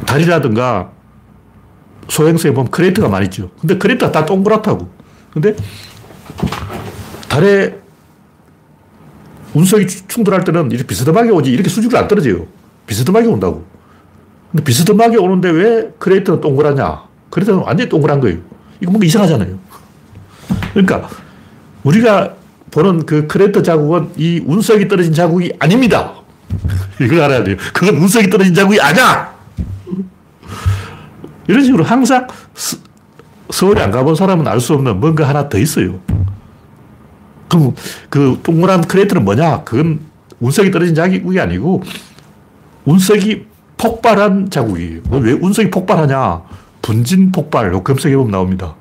[0.06, 0.90] 달이라든가
[2.08, 3.50] 소행성에 보면 크레이터가 많이 있죠.
[3.60, 4.88] 근데 크레이터가 다 동그랗다고.
[5.32, 5.54] 근데
[7.28, 7.78] 달에
[9.54, 12.46] 운석이 충돌할 때는 이렇게 비스듬하게 오지 이렇게 수직으로 안 떨어져요.
[12.86, 13.64] 비스듬하게 온다고.
[14.50, 17.07] 근데 비스듬하게 오는데 왜 크레이터는 동그라냐?
[17.30, 18.38] 크레이터는 완전히 동그란 거예요.
[18.80, 19.58] 이거 뭔가 이상하잖아요.
[20.72, 21.08] 그러니까
[21.84, 22.34] 우리가
[22.70, 26.12] 보는 그 크레이터 자국은 이 운석이 떨어진 자국이 아닙니다.
[27.00, 27.56] 이걸 알아야 돼요.
[27.72, 29.34] 그건 운석이 떨어진 자국이 아니야!
[31.46, 32.26] 이런 식으로 항상
[33.50, 35.98] 서울에 안 가본 사람은 알 수 없는 뭔가 하나 더 있어요.
[37.48, 37.74] 그럼
[38.10, 39.64] 그 동그란 크레이터는 뭐냐?
[39.64, 40.00] 그건
[40.40, 41.82] 운석이 떨어진 자국이 아니고
[42.84, 43.46] 운석이
[43.78, 45.00] 폭발한 자국이에요.
[45.10, 46.42] 왜 운석이 폭발하냐?
[46.88, 47.70] 분진 폭발.
[47.70, 48.74] 검색해보면 나옵니다.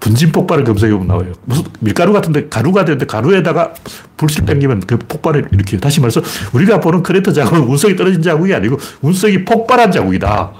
[0.00, 1.32] 분진 폭발을 검색해보면 나와요.
[1.44, 3.74] 무슨 밀가루 같은데 가루가 되는데 가루에다가
[4.16, 5.78] 불실 땡기면 그 폭발을 일으켜요.
[5.78, 6.22] 다시 말해서
[6.54, 10.52] 우리가 보는 크레이터 자국은 운석이 떨어진 자국이 아니고 운석이 폭발한 자국이다.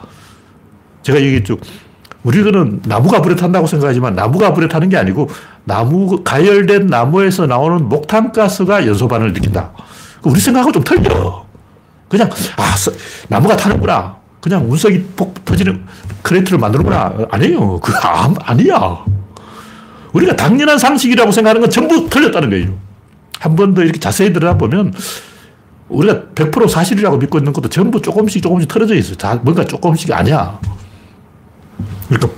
[1.04, 1.56] 제가 얘기했죠.
[2.22, 5.30] 우리는 나무가 불에 탄다고 생각하지만 나무가 불에 타는 게 아니고
[5.64, 9.72] 나무, 가열된 나무에서 나오는 목탄가스가 연소반을 일으킨다.
[10.22, 11.46] 우리 생각하고 좀 틀려.
[12.10, 12.28] 그냥,
[12.58, 12.74] 아,
[13.28, 14.19] 나무가 타는구나.
[14.40, 15.84] 그냥 운석이 폭 터지는
[16.22, 17.14] 크레이터를 만드는구나.
[17.30, 17.78] 아니에요.
[17.80, 19.04] 그, 아, 아니야.
[20.12, 22.78] 우리가 당연한 상식이라고 생각하는 건 전부 틀렸다는 거예요.
[23.38, 24.92] 한 번 더 이렇게 자세히 들여다보면
[25.88, 29.16] 우리가 100% 사실이라고 믿고 있는 것도 전부 조금씩 조금씩 틀어져 있어요.
[29.16, 30.58] 다 뭔가 조금씩 아니야.
[32.08, 32.28] 그러니까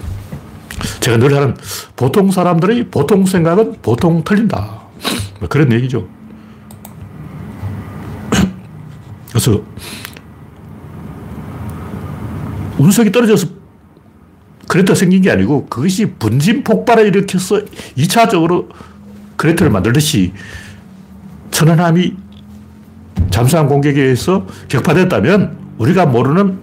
[1.00, 1.56] 제가 늘 하는
[1.96, 4.80] 보통 사람들의 보통 생각은 보통 틀린다.
[5.40, 6.06] 뭐 그런 얘기죠.
[9.30, 9.60] 그래서
[12.82, 13.46] 운석이 떨어져서
[14.68, 17.60] 크레이터가 생긴 게 아니고 그것이 분진 폭발을 일으켜서
[17.96, 18.68] 2차적으로
[19.36, 20.32] 크레이터를 만들듯이
[21.50, 22.14] 천안함이
[23.30, 26.58] 잠수함 공격에 의해서 격파됐다면 우리가 모르는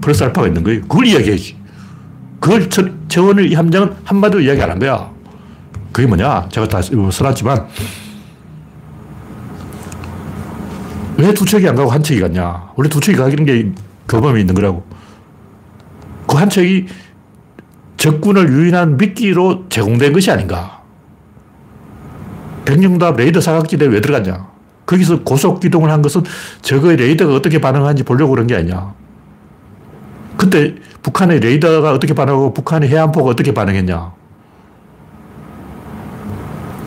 [0.00, 0.82] 플러스 알파가 있는 거예요.
[0.82, 1.56] 그걸 이야기해야지.
[2.40, 2.68] 그걸
[3.08, 5.10] 재원을 이 함정은 한마디로 이야기 안 한 거야.
[5.92, 6.48] 그게 뭐냐?
[6.50, 7.66] 제가 다 써놨지만
[11.16, 12.70] 왜 두 척이 안 가고 한 척이 갔냐?
[12.76, 13.72] 원래 두 척이 가기는 게
[14.08, 14.84] 교범이 있는 거라고.
[16.34, 16.86] 그한 척이
[17.96, 20.82] 적군을 유인한 미끼로 제공된 것이 아닌가.
[22.64, 24.48] 백령답 레이더 사각지대에 왜 들어갔냐?
[24.84, 26.24] 거기서 고속 기동을 한 것은
[26.60, 28.94] 적의 레이더가 어떻게 반응하는지 보려고 그런 게 아니야.
[30.36, 34.12] 그때 북한의 레이더가 어떻게 반응하고 북한의 해안포가 어떻게 반응했냐.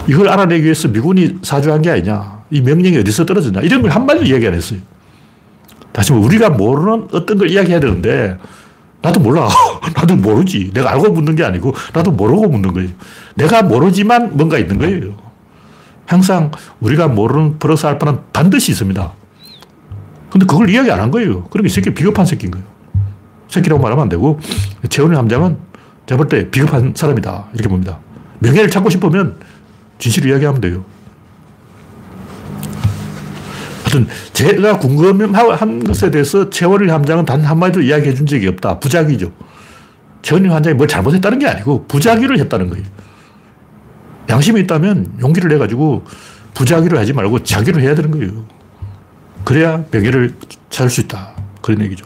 [0.10, 2.43] 이걸 알아내기 위해서 미군이 사주한 게 아니냐.
[2.51, 3.62] 이 명령이 어디서 떨어졌냐.
[3.62, 4.79] 이런 걸 한마디도 이야기 안 했어요.
[5.93, 8.38] 다시 우리가 모르는 어떤 걸 이야기해야 되는데,
[9.08, 9.48] 나도 몰라.
[9.96, 10.72] 나도 모르지.
[10.74, 12.89] 내가 알고 묻는 게 아니고, 나도 모르고 묻는 거예요.
[13.36, 15.15] 내가 모르지만 뭔가 있는 거예요.
[16.06, 19.12] 항상 우리가 모르는 플러스 알파는 반드시 있습니다.
[20.30, 21.46] 근데 그걸 이야기 안 한 거예요.
[21.46, 22.65] 그러니까 이 새끼 비겁한 새끼인 거예요.
[23.48, 24.39] 새끼라고 말하면 안 되고
[24.89, 25.58] 재원의 함장은
[26.06, 27.46] 제가 볼 때 비겁한 사람이다.
[27.54, 28.00] 이렇게 봅니다.
[28.39, 29.38] 명예를 찾고 싶으면
[30.00, 30.84] 진실을 이야기하면 돼요.
[33.97, 38.79] 하여튼 제가 궁금한 것에 대해서 최원일 함장은 단 한마디도 이야기해 준 적이 없다.
[38.79, 39.31] 부작위죠.
[40.21, 42.86] 최원일 함장이 뭘 잘못했다는 게 아니고 부작위를 했다는 거예요.
[44.29, 46.05] 양심이 있다면 용기를 내가지고
[46.53, 48.45] 부자기를 하지 말고 자기를 해야 되는 거예요.
[49.43, 50.36] 그래야 명예를
[50.69, 51.31] 찾을 수 있다.
[51.62, 52.05] 그런 얘기죠.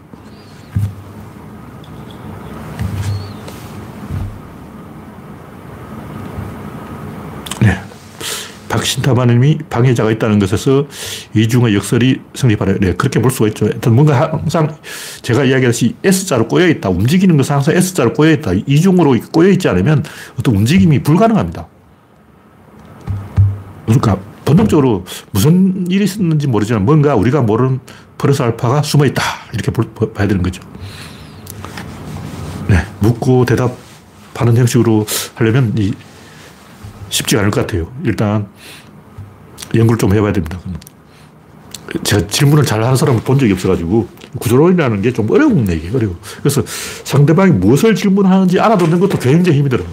[8.81, 10.85] 박신타마님이 방해자가 있다는 것에서
[11.35, 12.79] 이중의 역설이 성립하려.
[12.79, 13.65] 네, 그렇게 볼 수가 있죠.
[13.65, 14.75] 하여튼 뭔가 항상
[15.21, 16.89] 제가 이야기하듯이 S자로 꼬여있다.
[16.89, 18.53] 움직이는 것은 항상 S자로 꼬여있다.
[18.65, 20.03] 이중으로 꼬여있지 않으면
[20.39, 21.67] 어떤 움직임이 불가능합니다.
[23.85, 27.79] 그러니까 본능적으로 무슨 일이 있었는지 모르지만 뭔가 우리가 모르는
[28.17, 29.21] 플러스 알파가 숨어있다.
[29.53, 30.61] 이렇게 볼, 봐야 되는 거죠.
[32.67, 35.93] 네, 묻고 대답하는 형식으로 하려면 이
[37.11, 37.91] 쉽지가 않을 것 같아요.
[38.03, 38.47] 일단
[39.75, 40.59] 연구를 좀 해봐야 됩니다.
[42.03, 44.07] 제가 질문을 잘 하는 사람을 본 적이 없어가지고
[44.39, 45.95] 구조론이라는 게 좀 어려운 얘기예요.
[45.95, 46.15] 어려워.
[46.39, 46.63] 그래서
[47.03, 49.87] 상대방이 무엇을 질문하는지 알아듣는 것도 굉장히 힘이 들어요.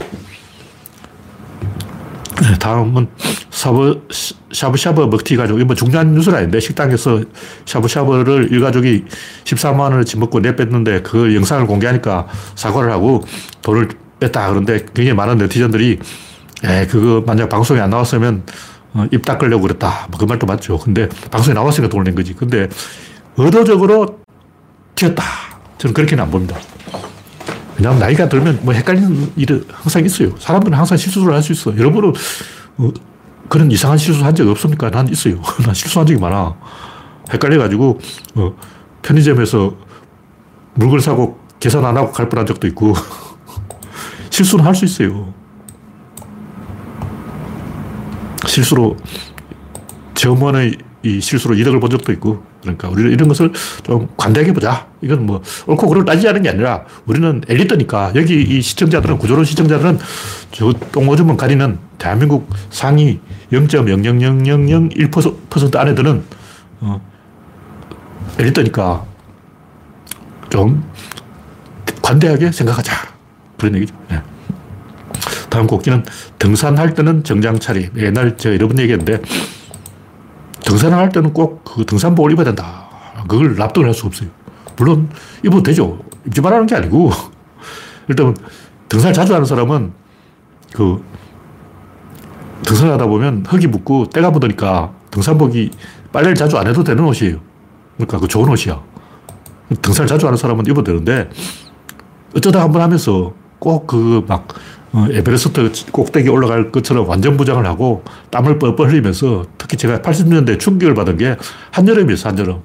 [2.40, 3.09] 네, 다음은
[3.50, 4.07] 샤브,
[4.52, 7.20] 샤브샤브 먹튀 가지고, 이뭐 중요한 뉴스는 아닌데, 식당에서
[7.66, 9.07] 샤브샤브를 일가족이
[9.42, 13.24] 14만 원을 집먹고 내뺐는데, 그 영상을 공개하니까 사과를 하고
[13.62, 13.88] 돈을
[14.20, 14.50] 뺐다.
[14.50, 15.98] 그런데 굉장히 많은 네티즌들이
[16.64, 18.42] 에, 그거 만약 방송에 안 나왔으면
[18.94, 20.09] 어, 입 닦으려고 그랬다.
[20.11, 20.79] 뭐 그 말도 맞죠.
[20.79, 22.35] 근데 방송에 나왔으니까 돈을 낸 거지.
[22.35, 22.68] 근데
[23.37, 24.21] 의도적으로
[24.94, 25.23] 튀었다.
[25.79, 26.57] 저는 그렇게는 안 봅니다.
[27.77, 30.35] 왜냐하면 나이가 들면 뭐 헷갈리는 일이 항상 있어요.
[30.38, 31.77] 사람들은 항상 실수를 할 수 있어.
[31.77, 32.12] 여러분은
[32.79, 32.90] 어,
[33.49, 34.90] 그런 이상한 실수 한 적 없습니까?
[34.90, 35.40] 난 있어요.
[35.64, 36.57] 난 실수한 적이 많아.
[37.33, 38.01] 헷갈려가지고
[38.37, 38.57] 어,
[39.03, 39.77] 편의점에서
[40.75, 42.94] 물건 사고 계산 안 하고 갈 뻔한 적도 있고
[44.31, 45.33] 실수는 할 수 있어요.
[48.59, 48.97] 실수로
[50.14, 53.53] 점원의 이 실수로 이득을 본 적도 있고 그러니까 우리는 이런 것을
[53.85, 54.88] 좀 관대하게 보자.
[55.01, 60.01] 이건 뭐 옳고 그를 따지자는 게 아니라 우리는 엘리트니까 여기 이 시청자들은 구조론 시청자들은
[60.51, 63.21] 저 똥오줌을 가리는 대한민국 상위
[63.53, 66.25] 0.00001% 안에 드는
[66.81, 67.01] 어,
[68.40, 69.05] 엘리트니까
[70.51, 70.83] 좀
[72.03, 72.92] 관대하게 생각하자.
[73.57, 73.94] 그런 얘기죠.
[74.11, 74.21] 네.
[75.48, 76.04] 다음 곡지는
[76.38, 77.90] 등산할 때는 정장 차림.
[77.96, 79.20] 옛날 제가 여러 번 얘기했는데
[80.64, 82.88] 등산할 때는 꼭 그 등산복을 입어야 된다.
[83.28, 84.28] 그걸 납득을 할 수가 없어요.
[84.76, 85.08] 물론
[85.44, 85.98] 입어도 되죠.
[86.26, 87.11] 입지 말라는 게 아니고
[88.08, 88.37] 일단
[88.88, 89.92] 등산을 자주 하는 사람은
[90.72, 91.02] 그
[92.64, 95.70] 등산을 하다 보면 흙이 묻고 때가 묻으니까 등산복이
[96.12, 97.38] 빨래를 자주 안 해도 되는 옷이에요.
[97.96, 98.80] 그러니까 그 좋은 옷이야.
[99.82, 101.28] 등산을 자주 하는 사람은 입어도 되는데
[102.37, 104.49] 어쩌다 한 번 하면서 꼭 그막
[104.92, 110.94] 어, 에베레스트 꼭대기 올라갈 것처럼 완전 부장을 하고 땀을 뻘뻘 흘리면서 특히 제가 80년대 충격을
[110.94, 111.37] 받은 게
[111.73, 112.61] 한여름이었어, 한여름.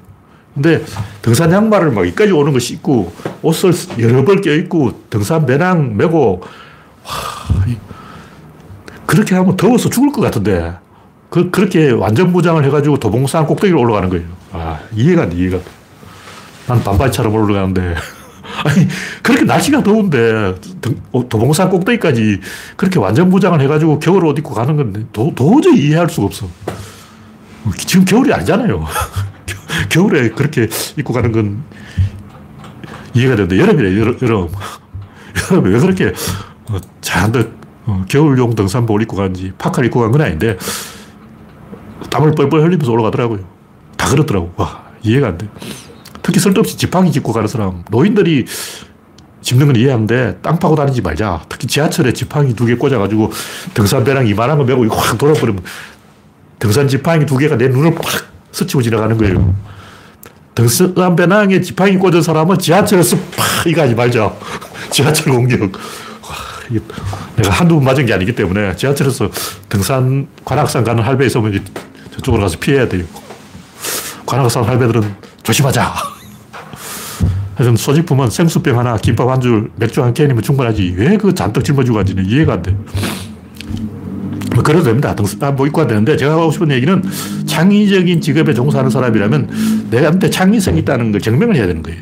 [0.54, 0.84] 근데
[1.22, 6.42] 등산 양말을 막 여기까지 오는 거 신고 옷을 여러 벌 껴입고 등산 배낭 메고
[7.04, 7.66] 와,
[9.06, 10.74] 그렇게 하면 더워서 죽을 것 같은데
[11.34, 14.26] 그, 그렇게 완전 부장을 해가지고 도봉산 꼭대기로 올라가는 거예요.
[14.52, 15.58] 아, 이해가 안 돼, 이해가.
[16.68, 17.96] 난 반바지처럼 올라가는데.
[18.66, 18.88] 아니,
[19.22, 20.54] 그렇게 날씨가 더운데,
[21.14, 22.42] 어, 도봉산 꼭대기까지
[22.76, 26.48] 그렇게 완전 무장을 해가지고 겨울 옷 입고 가는 건 도, 도저히 이해할 수가 없어.
[27.78, 28.86] 지금 겨울이 아니잖아요.
[29.90, 31.64] 겨울에 그렇게 입고 가는 건
[33.14, 34.18] 이해가 되는데, 여름이래, 여름.
[34.22, 34.48] 여름.
[35.52, 36.14] 여름에 왜 그렇게
[36.70, 40.58] 어, 잔뜩 어, 겨울용 등산복을 입고 가는지, 파카를 입고 간 건 아닌데,
[42.10, 43.40] 땀을 뻘뻘 흘리면서 올라가더라고요.
[43.98, 44.52] 다 그렇더라고.
[44.58, 45.48] 와, 이해가 안 돼.
[46.24, 47.84] 특히 쓸데없이 지팡이 짚고 가는 사람.
[47.92, 48.46] 노인들이
[49.42, 51.44] 짚는 건 이해하는데 땅 파고 다니지 말자.
[51.50, 53.32] 특히 지하철에 지팡이 두 개 꽂아가지고
[53.74, 55.62] 등산배랑 이만한 거 메고 확 돌아버리면
[56.60, 59.54] 등산 지팡이 두 개가 내 눈을 확 스치고 지나가는 거예요.
[60.56, 64.34] 등산 배낭에 지팡이 꽂은 사람은 지하철에서 팍 이거 하지 말자.
[64.92, 65.62] 지하철 공격.
[65.74, 66.30] 와,
[67.36, 69.30] 내가 한두 번 맞은 게 아니기 때문에 지하철에서
[69.68, 71.66] 등산 관악산 가는 할배 있으면
[72.16, 73.04] 저쪽으로 가서 피해야 돼요.
[74.26, 76.13] 관악산 할배들은 조심하자.
[77.56, 80.96] 하여튼 소지품은 생수병 하나, 김밥 한 줄, 맥주 한 캔이면 충분하지.
[80.98, 82.76] 왜 그 잔뜩 짊어지고 가지는 이해가 안 돼.
[84.56, 85.16] 뭐 그래도 됩니다.
[85.16, 87.04] 등산 아, 뭐 입고 되는데 제가 하고 싶은 얘기는
[87.46, 92.00] 창의적인 직업에 종사하는 사람이라면 내한테 창의성이 있다는 걸 증명을 해야 되는 거예요.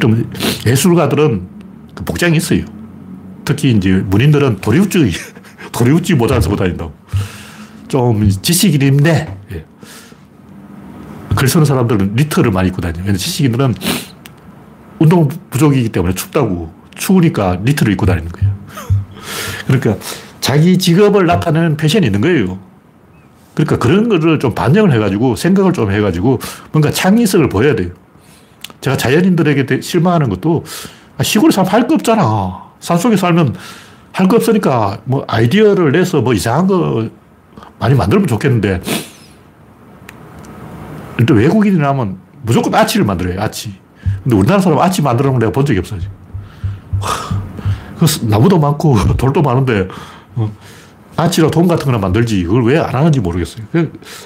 [0.00, 0.30] 좀
[0.66, 1.42] 예술가들은
[1.94, 2.64] 그 복장이 있어요.
[3.44, 5.10] 특히 이제 문인들은 도리우찌,
[5.72, 6.92] 도리우찌 모자를 쓰고 다닌다고.
[7.88, 9.36] 좀 있네.
[9.52, 9.64] 예.
[11.36, 12.98] 글 쓰는 사람들은 니트를 많이 입고 다녀요.
[12.98, 13.74] 왜냐면 지식인들은
[14.98, 16.74] 운동 부족이기 때문에 춥다고.
[16.94, 18.54] 추우니까 니트를 입고 다니는 거예요.
[19.66, 19.96] 그러니까
[20.40, 22.58] 자기 직업을 나타내는 패션이 있는 거예요.
[23.54, 26.38] 그러니까 그런 거를 좀 반영을 해가지고 생각을 좀 해가지고
[26.72, 27.90] 뭔가 창의성을 보여야 돼요.
[28.80, 30.64] 제가 자연인들에게 실망하는 것도
[31.18, 32.62] 아, 시골에 살면 할 거 없잖아.
[32.80, 33.54] 산속에 살면
[34.12, 37.08] 할 거 없으니까 뭐 아이디어를 내서 뭐 이상한 거
[37.78, 38.80] 많이 만들면 좋겠는데,
[41.18, 43.74] 일단 외국인이라면 무조건 아치를 만들어요, 아치.
[44.26, 46.00] 근데 우리나라 사람 아치 만들어 놓은 내가 본 적이 없어요.
[48.22, 49.86] 나무도 많고 돌도 많은데,
[50.34, 50.52] 어,
[51.16, 52.42] 아치로 돈 같은 거나 만들지.
[52.42, 53.64] 그걸 왜 안 하는지 모르겠어요.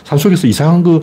[0.04, 1.02] 산속에서 이상한 거,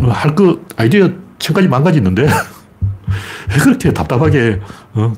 [0.00, 2.24] 어, 할 거, 아이디어 천가지 만 가지 있는데,
[3.48, 4.60] 왜 그렇게 답답하게,
[4.92, 5.14] 어,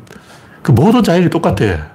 [0.62, 1.88] 그 모든 자연이 똑같아.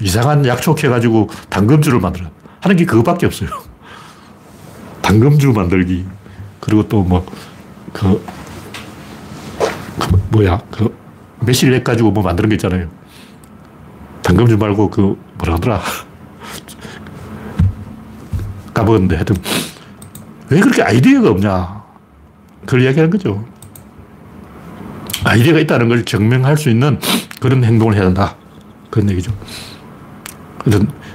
[0.00, 2.26] 이상한 약초 해가지고 당금주를 만들어.
[2.60, 3.50] 하는 게 그거밖에 없어요.
[5.02, 6.06] 당금주 만들기.
[6.60, 7.26] 그리고 또 뭐,
[7.92, 8.37] 그, 그
[10.30, 10.94] 뭐야, 그,
[11.40, 12.88] 매실액 가지고 뭐 만드는 게 있잖아요.
[14.22, 15.80] 당금주 말고 그, 뭐라 하더라.
[18.74, 19.36] 까먹었는데 하여튼,
[20.50, 21.82] 왜 그렇게 아이디어가 없냐.
[22.60, 23.44] 그걸 이야기하는 거죠.
[25.24, 27.00] 아이디어가 있다는 걸 증명할 수 있는
[27.40, 28.36] 그런 행동을 해야 된다.
[28.90, 29.32] 그런 얘기죠.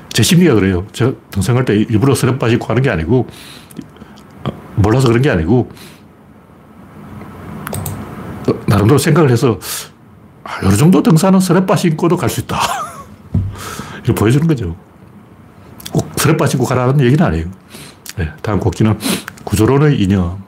[0.09, 0.85] 제 심리가 그래요.
[0.91, 3.27] 저 등산할 때 일부러 스냅 빠지고 하는 게 아니고,
[4.75, 5.71] 몰라서 그런 게 아니고,
[8.67, 9.59] 나름대로 생각을 해서,
[10.43, 12.59] 아, 어느 정도 등산은 스냅바 신고도 갈 수 있다.
[14.03, 14.75] 이렇게 보여주는 거죠.
[15.91, 17.45] 꼭 스냅바 신고 가라는 얘기는 아니에요.
[18.17, 18.97] 네, 다음 곡지는
[19.43, 20.43] 구조론의 이념.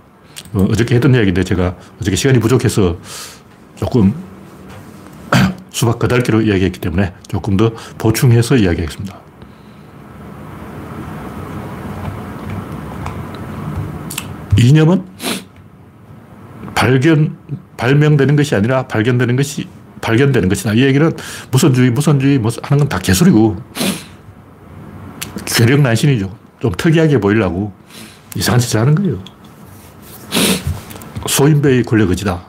[0.53, 2.97] 어, 저께 했던 이야기인데 제가 어저께 시간이 부족해서
[3.75, 4.13] 조금
[5.71, 9.19] 수박 거달기로 이야기했기 때문에 조금 더 보충해서 이야기하겠습니다.
[14.57, 15.05] 이념은
[16.73, 17.37] 발견,
[17.85, 19.67] 발명되는 것이 아니라 발견되는 것이
[20.01, 20.73] 발견되는 것이다.
[20.73, 21.11] 이 얘기는
[21.51, 23.61] 무선주의, 무선주의 뭐 하는 건 다 개소리고
[25.45, 26.35] 괴력 난신이죠.
[26.59, 27.73] 좀 특이하게 보이려고
[28.35, 29.23] 이상한 짓을 하는 거예요.
[31.27, 32.43] 소인배의 권력 의지다.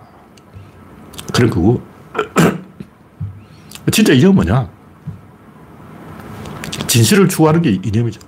[1.35, 1.83] 그런 거고.
[3.93, 4.69] 진짜 이념은 뭐냐?
[6.87, 8.21] 진실을 추구하는 게 이념이죠.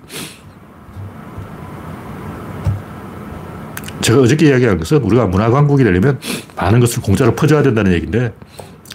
[4.09, 6.18] 제가 어저께 이야기한 것은 우리가 문화광국이 되려면
[6.57, 8.33] 많은 것을 공짜로 퍼줘야 된다는 얘기인데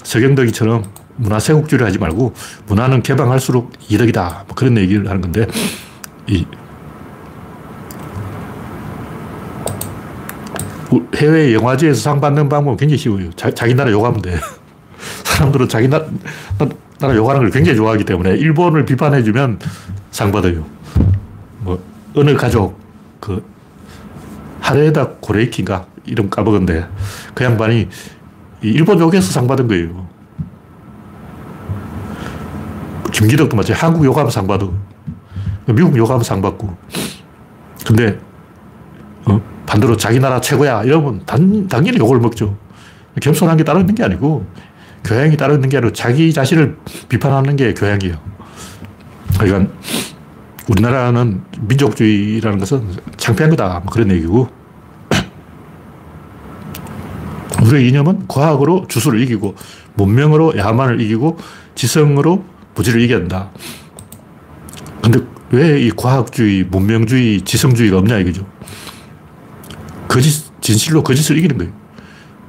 [0.02, 0.86] 서경덕이처럼
[1.18, 2.34] 문화 세국주의를 하지 말고
[2.66, 4.46] 문화는 개방할수록 이득이다.
[4.48, 5.46] 뭐 그런 얘기를 하는 건데
[6.26, 6.48] 이
[11.16, 13.30] 해외 영화제에서 상 받는 방법은 굉장히 쉬워요.
[13.36, 14.40] 자, 기 나라 욕하면 돼.
[15.26, 16.04] 사람들은 자기 나,
[16.98, 19.60] 나라 욕하는 걸 굉장히 좋아하기 때문에 일본을 비판해주면
[20.10, 20.66] 상 받아요.
[21.60, 21.80] 뭐,
[22.16, 22.80] 어느 가족,
[23.20, 23.44] 그,
[24.64, 25.86] 하레다 고레이키인가?
[26.06, 26.88] 이름 까먹었는데,
[27.34, 27.90] 그 양반이
[28.62, 30.08] 일본 욕에서 상 받은 거예요.
[33.12, 34.68] 김기덕도 마찬 한국 욕하면 상 받아.
[35.68, 36.76] 미국 욕하면 상 받고.
[37.86, 38.18] 근데,
[39.26, 40.84] 어, 반대로 자기 나라 최고야.
[40.84, 42.58] 이러면 단, 당연히 욕을 먹죠.
[43.22, 44.46] 겸손한 게 따로 있는 게 아니고,
[45.04, 46.78] 교양이 따로 있는 게 아니고 자기 자신을
[47.10, 48.16] 비판하는 게 교양이에요.
[49.38, 49.74] 그러니까
[50.70, 53.82] 우리나라는 민족주의라는 것은 창피한 거다.
[53.84, 54.48] 뭐 그런 얘기고.
[57.66, 59.56] 우리의 이념은 과학으로 주술을 이기고,
[59.96, 61.38] 문명으로 야만을 이기고,
[61.76, 62.44] 지성으로
[62.76, 63.52] 부지를 된다.
[65.02, 65.20] 근데
[65.52, 68.46] 왜 이 과학주의, 문명주의, 지성주의가 없냐 이거죠.
[70.08, 71.74] 거짓, 진실로 거짓을 이기는 거예요.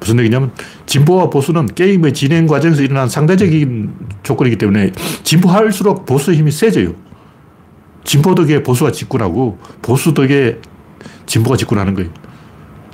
[0.00, 0.53] 무슨 얘기냐면,
[0.87, 7.04] 진보와 보수는 게임의 진행 과정에서 일어난 상대적인 조건이기 때문에 진보할수록 보수의 힘이 세져요.
[8.05, 10.61] 진보 덕에 보수가 집권하고 보수 덕에
[11.27, 12.11] 진보가 집권하는 거예요.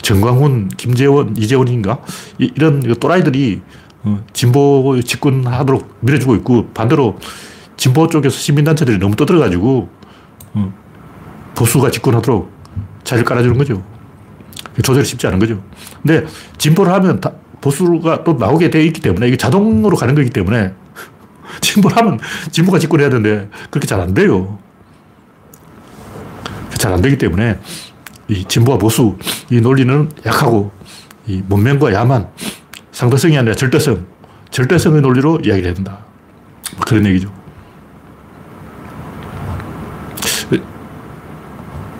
[0.02, 2.00] 정광훈, 김재원, 이재원인가?
[2.38, 3.60] 이 런 또라이들이
[4.02, 7.18] 어, 진보 집권하도록 밀어주고 있고 반대로
[7.76, 9.88] 진보 쪽에서 시민단체들이 너무 떠들어가지고
[10.54, 10.72] 어,
[11.54, 12.50] 보수가 집권하도록
[13.04, 13.82] 자리를 깔아주는 거죠.
[14.82, 15.62] 조절이 쉽지 않은 거죠.
[16.02, 16.24] 근데
[16.56, 17.20] 진보를 하면
[17.60, 20.72] 보수가 또 나오게 되어 있기 때문에 이게 자동으로 가는 거기 때문에
[21.60, 22.18] 진보를 하면
[22.52, 24.58] 진보가 집권해야 되는데 그렇게 잘 안 돼요.
[26.78, 27.58] 잘 안 되기 때문에
[28.28, 29.16] 이 진보와 보수
[29.50, 30.70] 이 논리는 약하고
[31.26, 32.28] 이 문명과 야만
[32.92, 34.06] 상대성이 아니라 절대성
[34.50, 35.98] 절대성의 논리로 이야기를 해야 된다.
[36.76, 37.32] 뭐 그런 얘기죠.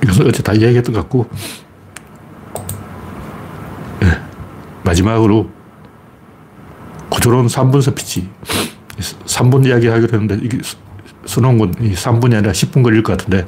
[0.03, 1.29] 이것은 어제 다 이야기했던 것 같고
[4.83, 5.51] 마지막으로
[7.11, 8.29] 구조론 3분 스피치.
[8.99, 10.59] 3분 이야기 하기로 했는데, 이게
[11.59, 13.47] 건 3분이 아니라 10분 걸릴 것 같은데,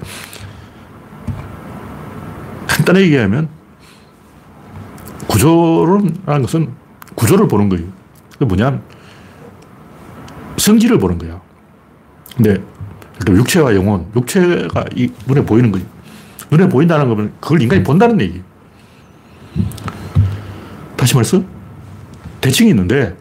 [2.83, 3.49] 간단하게 얘기하면,
[5.29, 6.69] 구조론이라는 것은
[7.15, 7.87] 구조를 보는 거예요.
[8.39, 8.83] 그 뭐냐면,
[10.57, 11.41] 성질을 보는 거야.
[12.37, 12.63] 근데,
[13.27, 15.87] 육체와 영혼, 육체가 이 눈에 보이는 거예요.
[16.51, 18.43] 눈에 보인다는 거면 그걸 인간이 본다는 얘기예요.
[20.97, 21.43] 다시 말해서
[22.41, 23.17] 대칭이 있는데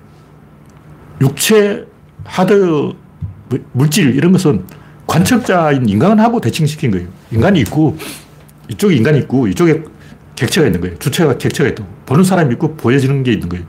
[1.22, 1.88] 육체,
[2.26, 2.94] 하드,
[3.72, 4.66] 물질 이런 것은
[5.08, 7.08] 관측자인 인간하고 대칭시킨 거예요.
[7.32, 7.98] 인간이 있고
[8.72, 9.84] 이쪽에 인간이 있고 이쪽에
[10.36, 10.98] 객체가 있는 거예요.
[10.98, 11.84] 주체가 객체가 있다.
[12.06, 13.66] 보는 사람이 있고 보여지는 게 있는 거예요.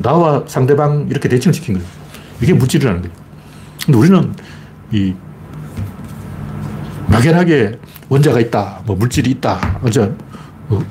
[0.00, 1.88] 나와 상대방 이렇게 대칭을 시킨 거예요.
[2.40, 3.16] 이게 물질이라는 거예요.
[3.84, 4.32] 근데 우리는
[4.92, 5.12] 이
[7.08, 10.10] 막연하게 원자가 있다, 뭐 물질이 있다, 이제
[10.68, 10.84] 뭐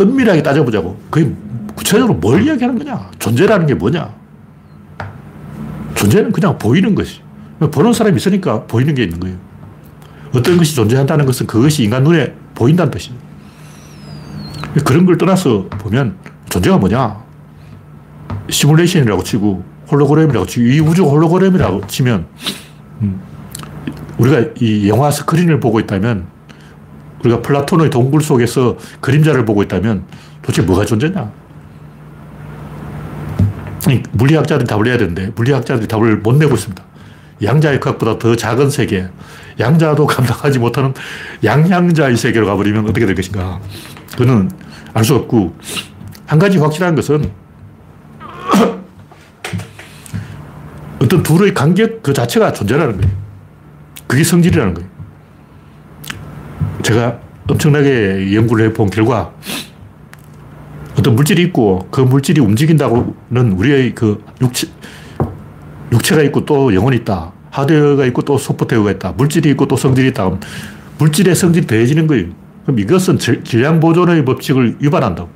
[0.00, 0.98] 은밀하게 따져보자고.
[1.10, 1.30] 그게
[1.74, 3.10] 구체적으로 뭘 이야기하는 거냐?
[3.18, 4.12] 존재라는 게 뭐냐?
[5.94, 7.20] 존재는 그냥 보이는 것이.
[7.70, 9.36] 보는 사람이 있으니까 보이는 게 있는 거예요.
[10.34, 13.26] 어떤 것이 존재한다는 것은 그것이 인간 눈에 보인다는 뜻입니다.
[14.84, 16.16] 그런 걸 떠나서 보면
[16.50, 17.18] 존재가 뭐냐?
[18.50, 22.26] 시뮬레이션이라고 치고 홀로그램이라고 치고 이 우주가 홀로그램이라고 치면
[23.02, 23.20] 음,
[24.18, 26.26] 우리가 이 영화 스크린을 보고 있다면
[27.20, 30.04] 우리가 플라톤의 동굴 속에서 그림자를 보고 있다면
[30.42, 31.32] 도대체 뭐가 존재냐?
[34.12, 36.82] 물리학자들이 답을 내야 되는데 물리학자들이 답을 못 내고 있습니다.
[37.42, 39.08] 양자의 극보다 더 작은 세계,
[39.60, 40.94] 양자도 감당하지 못하는
[41.44, 43.60] 양양자의 세계로 가버리면 어떻게 될 것인가.
[44.16, 44.50] 그는
[44.94, 45.56] 알 수 없고,
[46.26, 47.30] 한 가지 확실한 것은
[51.00, 53.16] 어떤 둘의 간격 그 자체가 존재라는 거예요.
[54.06, 54.88] 그게 성질이라는 거예요.
[56.82, 59.32] 제가 엄청나게 연구를 해본 결과
[60.98, 64.66] 어떤 물질이 있고 그 물질이 움직인다고는 우리의 그 육체,
[65.92, 67.32] 육체가 있고 또 영혼이 있다.
[67.50, 69.12] 하드웨어가 있고 또 소프트웨어가 있다.
[69.12, 70.30] 물질이 있고 또 성질이 있다.
[70.98, 72.26] 물질의 성질이 더해지는 거예요.
[72.64, 75.30] 그럼 이것은 질량 보존의 법칙을 위반한다고.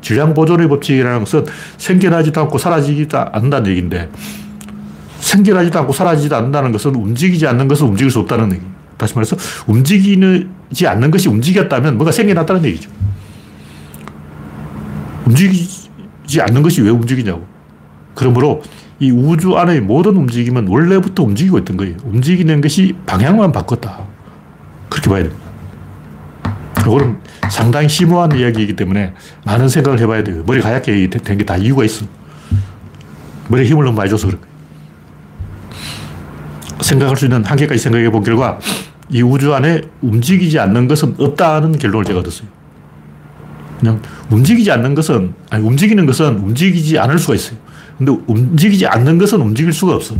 [0.00, 1.44] 질량 보존의 법칙이라는 것은
[1.76, 4.08] 생겨나지도 않고 사라지지도 않는다는 얘기인데
[5.20, 8.62] 생겨나지도 않고 사라지지도 않는다는 것은 움직이지 않는 것은 움직일 수 없다는 얘기.
[8.96, 12.90] 다시 말해서 움직이지 않는 것이 움직였다면 뭔가 생겨났다는 얘기죠.
[15.26, 17.44] 움직이지 않는 것이 왜 움직이냐고.
[18.14, 18.62] 그러므로
[19.00, 21.96] 이 우주 안의 모든 움직임은 원래부터 움직이고 있던 거예요.
[22.04, 24.00] 움직이는 것이 방향만 바꿨다.
[24.88, 25.48] 그렇게 봐야 됩니다.
[26.80, 27.18] 이거는
[27.50, 29.12] 상당히 심오한 이야기이기 때문에
[29.44, 30.42] 많은 생각을 해봐야 돼요.
[30.46, 32.06] 머리 가얗게 된 게 다 이유가 있어.
[33.48, 34.42] 머리에 힘을 너무 많이 줘서 거예요.
[36.80, 38.58] 생각할 수 있는 한계까지 생각해 본 결과
[39.10, 42.48] 이 우주 안에 움직이지 않는 것은 없다는 결론을 제가 얻었어요.
[43.80, 47.58] 그냥 움직이지 않는 것은, 아니, 움직이는 것은 움직이지 않을 수가 있어요.
[47.98, 50.14] 근데 움직이지 않는 것은 움직일 수가 없어.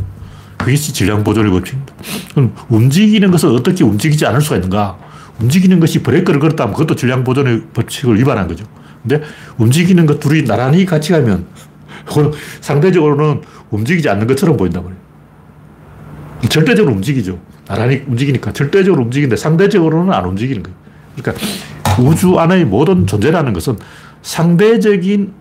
[0.56, 1.94] 그것이 질량 보존의 법칙입니다.
[2.34, 4.98] 그럼 움직이는 것은 어떻게 움직이지 않을 수가 있는가?
[5.40, 8.64] 움직이는 것이 브레이크를 걸었다면 그것도 질량 보존의 법칙을 위반한 거죠.
[9.02, 9.22] 근데
[9.56, 11.46] 움직이는 것 둘이 나란히 같이 가면
[12.04, 15.00] 그건 상대적으로는 움직이지 않는 것처럼 보인단 말이에요.
[16.48, 17.38] 절대적으로 움직이죠.
[17.66, 20.76] 나란히 움직이니까 절대적으로 움직이는데 상대적으로는 안 움직이는 거예요.
[21.16, 21.46] 그러니까
[22.00, 23.76] 우주 안의 모든 존재라는 것은
[24.22, 25.32] 상대적인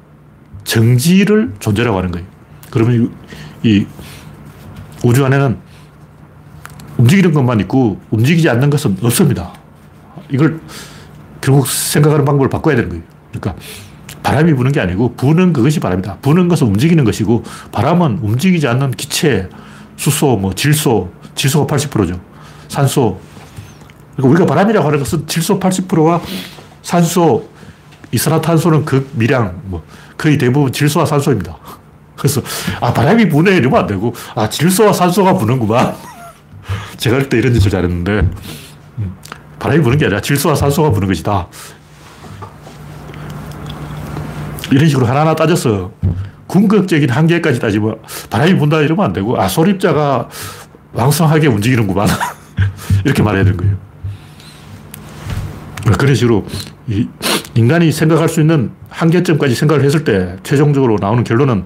[0.68, 2.28] 정지를 존재라고 하는 거예요.
[2.70, 3.12] 그러면
[3.64, 3.86] 이
[5.04, 5.58] 우주 안에는
[6.98, 9.54] 움직이는 것만 있고 움직이지 않는 것은 없습니다.
[10.30, 10.60] 이걸
[11.40, 13.04] 결국 생각하는 방법을 바꿔야 되는 거예요.
[13.32, 13.56] 그러니까
[14.22, 16.18] 바람이 부는 게 아니고 부는 그것이 바람이다.
[16.18, 19.48] 부는 것은 움직이는 것이고 바람은 움직이지 않는 기체,
[19.96, 22.20] 수소, 뭐 질소, 질소가 80%죠.
[22.68, 23.22] 산소.
[24.18, 26.22] 그러니까 우리가 바람이라고 하는 것은 질소 80%와
[26.82, 27.48] 산소,
[28.12, 29.84] 이산화탄소는 극미량, 뭐
[30.18, 31.58] 거의 대부분 질소와 산소입니다.
[32.18, 32.42] 그래서,
[32.82, 33.58] 아, 바람이 부네.
[33.58, 35.96] 이러면 안 되고, 아, 질소와 산소가 부는구만.
[36.98, 38.30] 제가 그때 이런 짓을 잘했는데,
[38.98, 39.16] 음,
[39.60, 41.48] 바람이 부는 게 아니라 질소와 산소가 부는 것이다.
[44.72, 45.92] 이런 식으로 하나하나 따져서
[46.48, 47.98] 궁극적인 한계까지 따지면
[48.30, 50.28] 바람이 분다 이러면 안 되고, 아, 소립자가
[50.94, 52.08] 왕성하게 움직이는구만.
[53.06, 53.78] 이렇게 말해야 되는 거예요.
[55.98, 56.46] 그런 식으로
[57.58, 61.64] 인간이 생각할 수 있는 한계점까지 생각을 했을 때 최종적으로 나오는 결론은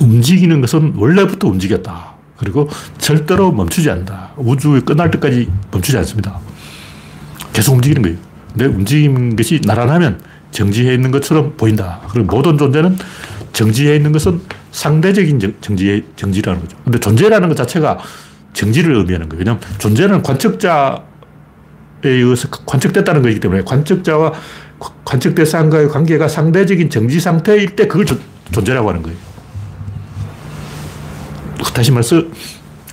[0.00, 2.14] 움직이는 것은 원래부터 움직였다.
[2.38, 4.30] 그리고 절대로 멈추지 않는다.
[4.38, 6.38] 우주의 끝날 때까지 멈추지 않습니다.
[7.52, 8.16] 계속 움직이는 거예요.
[8.52, 10.20] 근데 움직이는 것이 나란하면
[10.52, 12.00] 정지해 있는 것처럼 보인다.
[12.10, 12.96] 그리고 모든 존재는
[13.52, 14.40] 정지해 있는 것은
[14.72, 16.78] 상대적인 정지, 정지라는 거죠.
[16.82, 17.98] 근데 존재라는 것 자체가
[18.54, 19.40] 정지를 의미하는 거예요.
[19.40, 21.09] 왜냐하면 존재는 관측자
[22.02, 24.32] 의해서 관측됐다는 것이기 때문에 관측자와
[25.04, 28.06] 관측 대상과의 관계가 상대적인 정지 상태일 때 그걸
[28.50, 29.18] 존재라고 하는 거예요.
[31.74, 32.22] 다시 말해서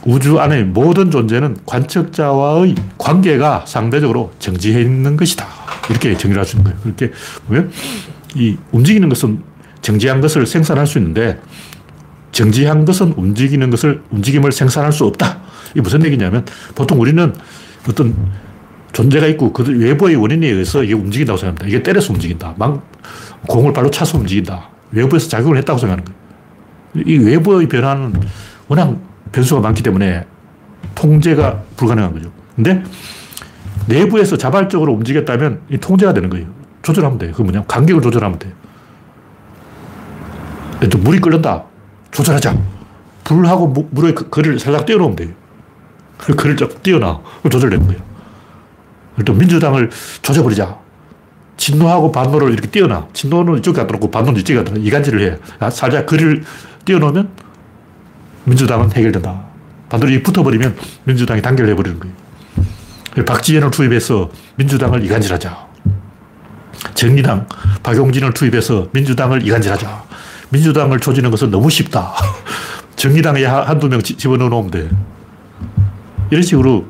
[0.05, 5.45] 우주 안의 모든 존재는 관측자와의 관계가 상대적으로 정지해 있는 것이다.
[5.89, 6.79] 이렇게 정의를 할수 있는 거예요.
[6.83, 7.11] 그렇게
[7.47, 7.71] 보면
[8.35, 9.41] 이 움직이는 것은
[9.81, 11.39] 정지한 것을 생산할 수 있는데
[12.31, 15.39] 정지한 것은 움직이는 것을 움직임을 생산할 수 없다.
[15.71, 16.45] 이게 무슨 얘기냐면
[16.75, 17.33] 보통 우리는
[17.89, 18.15] 어떤
[18.97, 21.67] 존재가 있고 그 외부의 원인에 의해서 이게 움직인다고 생각합니다.
[21.67, 22.55] 이게 때려서 움직인다.
[22.57, 22.81] 막
[23.47, 24.69] 공을 발로 차서 움직인다.
[24.89, 27.07] 외부에서 작용을 했다고 생각하는 거예요.
[27.07, 28.15] 이 외부의 변화는
[28.67, 28.97] 워낙
[29.31, 30.25] 변수가 많기 때문에
[30.95, 32.31] 통제가 불가능한 거죠.
[32.55, 32.83] 근데
[33.85, 36.47] 내부에서 자발적으로 움직였다면 이 통제가 되는 거예요.
[36.81, 37.33] 조절하면 돼요.
[37.35, 38.53] 그 뭐냐 간격을 조절하면 돼요.
[40.89, 41.65] 또 물이 끓는다.
[42.09, 42.57] 조절하자.
[43.25, 45.29] 불하고 무, 물에 그, 살짝 띄워놓으면 돼요.
[46.17, 47.21] 글을 좀 띄워놔.
[47.43, 48.06] 조절되는 거예요.
[49.25, 49.89] 또 민주당을
[50.21, 50.77] 조져버리자.
[51.57, 53.07] 진노하고 반노를 이렇게 띄워놔.
[53.13, 55.37] 진노는 이쪽에 갖다 놓고 반노는 이쪽에 갖다 놓고 이간질을 해.
[55.59, 56.43] 아, 살짝 글을
[56.85, 57.29] 띄워놓으면
[58.45, 59.41] 민주당은 해결된다.
[59.89, 63.25] 반대로 붙어버리면 민주당이 단결 해버리는 거예요.
[63.25, 65.67] 박지원을 투입해서 민주당을 이간질하자.
[66.93, 67.47] 정의당,
[67.83, 70.03] 박용진을 투입해서 민주당을 이간질하자.
[70.49, 72.13] 민주당을 조지는 것은 너무 쉽다.
[72.95, 74.89] 정의당에 한두 명 집어넣어 놓으면 돼.
[76.29, 76.85] 이런 식으로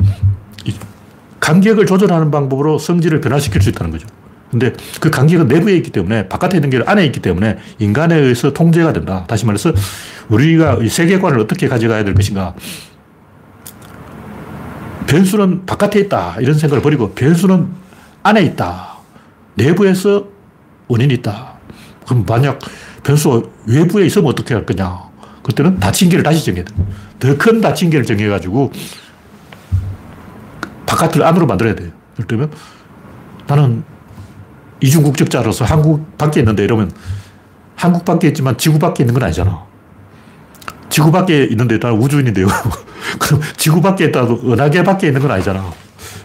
[1.48, 4.06] 간격을 조절하는 방법으로 성질을 변화시킬 수 있다는 거죠.
[4.52, 8.92] 근데 그 간격은 내부에 있기 때문에 바깥에 있는 게 안에 있기 때문에 인간에 의해서 통제가
[8.92, 9.24] 된다.
[9.28, 9.72] 다시 말해서
[10.28, 12.54] 우리가 이 세계관을 어떻게 가져가야 될 것인가.
[15.08, 16.36] 변수는 바깥에 있다.
[16.42, 17.70] 이런 생각을 버리고 변수는
[18.24, 18.98] 안에 있다.
[19.56, 20.28] 내부에서
[20.90, 21.54] 원인이 있다.
[22.06, 22.60] 그럼 만약
[23.04, 25.00] 변수가 외부에 있으면 어떻게 할 거냐.
[25.44, 26.74] 그때는 다친 개를 다시 정해야 돼.
[27.20, 28.72] 더 큰 다친 개를 정해가지고
[30.88, 31.90] 바깥을 안으로 만들어야 돼요.
[32.18, 32.52] 예를 들면
[33.46, 33.84] 나는
[34.82, 36.92] 이중국적자로서 한국 밖에 있는데 이러면
[37.76, 39.66] 한국 밖에 있지만 지구 밖에 있는 건 아니잖아.
[40.90, 42.48] 지구 밖에 있는데 나는 우주인인데요.
[43.20, 45.64] 그럼 지구 밖에 있다도 은하계 밖에 있는 건 아니잖아.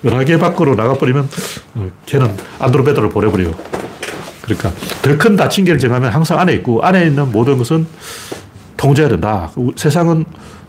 [0.04, 1.28] 은하계 밖으로 나가버리면
[1.74, 3.54] 어, 걔는 안드로메다로 보내버려요.
[4.42, 4.70] 그러니까
[5.02, 7.86] 더 큰 다친 개를 정하면 항상 안에 있고 안에 있는 모든 것은
[8.76, 9.50] 통제해야 된다.
[9.76, 10.24] 세상은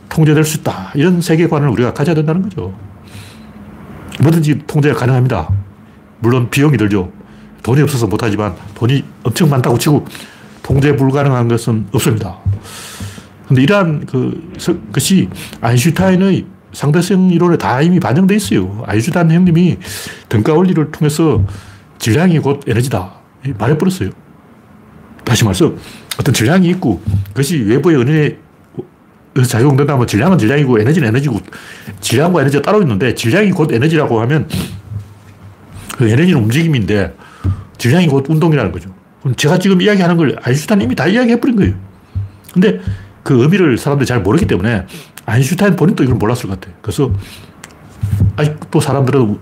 [0.10, 0.91] 통제될 수 있다.
[0.96, 2.74] 이런 세계관을 우리가 가져야 된다는 거죠.
[4.22, 5.49] 뭐든지 통제가 가능합니다.
[6.20, 7.11] 물론 비용이 들죠.
[7.64, 10.05] 돈이 없어서 못하지만 돈이 엄청 많다고 치고
[10.61, 12.38] 통제 불가능한 것은 없습니다.
[13.47, 14.53] 근데 이러한 그,
[14.91, 15.30] 것이
[15.61, 18.84] 아인슈타인의 상대성 이론에 다 이미 반영되어 있어요.
[18.88, 19.78] 아인슈타인 형님이
[20.30, 21.43] 등가 원리를 통해서
[21.99, 23.14] 질량이 곧 에너지다.
[23.57, 24.09] 말해버렸어요.
[25.24, 25.74] 다시 말해서
[26.20, 28.38] 어떤 질량이 있고 그것이 외부의 은연에
[29.42, 31.40] 작용된다면 질량은 질량이고 에너지는 에너지고
[32.02, 34.48] 질량과 에너지가 따로 있는데 질량이 곧 에너지라고 하면
[35.98, 37.16] 그 에너지는 움직임인데
[37.78, 38.94] 질량이 곧 운동이라는 거죠.
[39.22, 41.74] 그럼 제가 지금 이야기하는 걸 아인슈타인 이미 다 이야기해버린 거예요.
[42.54, 42.80] 근데
[43.24, 44.86] 그 의미를 사람들이 잘 모르기 때문에
[45.26, 46.76] 아인슈타인 본인도 이걸 몰랐을 것 같아요.
[46.82, 47.12] 그래서
[48.36, 49.40] 아직도 사람들은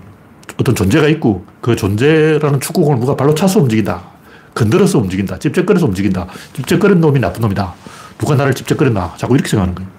[0.58, 4.02] 어떤 존재가 있고 그 존재라는 축구공을 누가 발로 차서 움직인다.
[4.54, 5.38] 건드려서 움직인다.
[5.38, 6.26] 찝쩍거려서 움직인다.
[6.54, 7.74] 찝쩍거린 놈이 나쁜 놈이다.
[8.22, 9.14] 누가 나를 찝쩍거렸나.
[9.16, 9.90] 자꾸 이렇게 생각하는 거예요.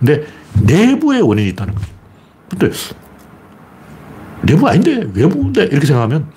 [0.00, 0.26] 근데
[0.62, 1.88] 내부에 원인이 있다는 거예요.
[2.48, 2.70] 근데
[4.40, 6.32] 내부 아닌데 외부인데 이렇게 생각하면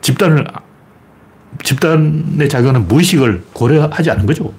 [0.00, 0.46] 집단을
[1.62, 4.52] 집단의 작용하는 무의식을 고려하지 않은 거죠.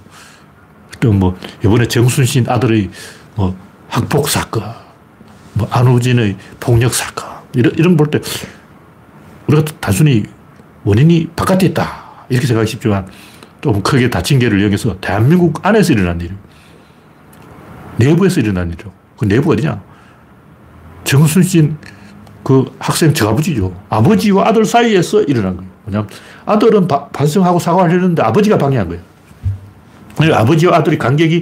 [1.00, 2.90] 또뭐 이번에 정순신 아들의
[3.36, 3.58] 뭐
[3.90, 4.64] 학폭 사건,
[5.54, 7.26] 뭐 안우진의 폭력 사건
[7.56, 8.22] 이런 이런 볼 때
[9.48, 10.24] 우리가 단순히
[10.84, 13.08] 원인이 바깥에 있다 이렇게 생각하기 쉽지만
[13.66, 16.38] 좀 크게 다친 개를 이용해서 대한민국 안에서 일어난 일이에요.
[17.98, 18.92] 내부에서 일어난 일이죠.
[19.18, 19.82] 그 내부가 어디냐?
[21.04, 21.76] 정순신
[22.44, 23.76] 그 학생 저 아버지죠.
[23.90, 25.72] 아버지와 아들 사이에서 일어난 거예요.
[25.86, 26.08] 뭐냐면
[26.46, 30.36] 아들은 바, 반성하고 사과를 했는데 아버지가 방해한 거예요.
[30.36, 31.42] 아버지와 아들의 간격이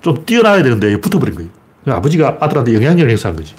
[0.00, 1.50] 좀 뛰어나야 되는데 붙어버린 거예요.
[1.88, 3.52] 아버지가 아들한테 영향력을 행사한 거지.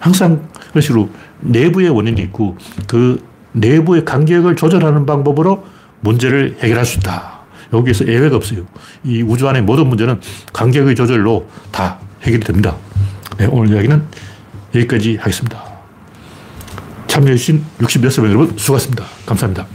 [0.00, 1.08] 항상 그런 식으로
[1.42, 2.58] 내부의 원인이 있고
[2.88, 5.64] 그 내부의 간격을 조절하는 방법으로
[6.00, 7.40] 문제를 해결할 수 있다.
[7.72, 8.66] 여기에서 예외가 없어요.
[9.04, 10.20] 이 우주 안의 모든 문제는
[10.52, 12.76] 간격의 조절로 다 해결이 됩니다.
[13.38, 14.02] 네, 오늘 이야기는
[14.74, 15.62] 여기까지 하겠습니다.
[17.06, 19.04] 참여해주신 60몇 명 여러분 수고하셨습니다.
[19.26, 19.66] 감사합니다.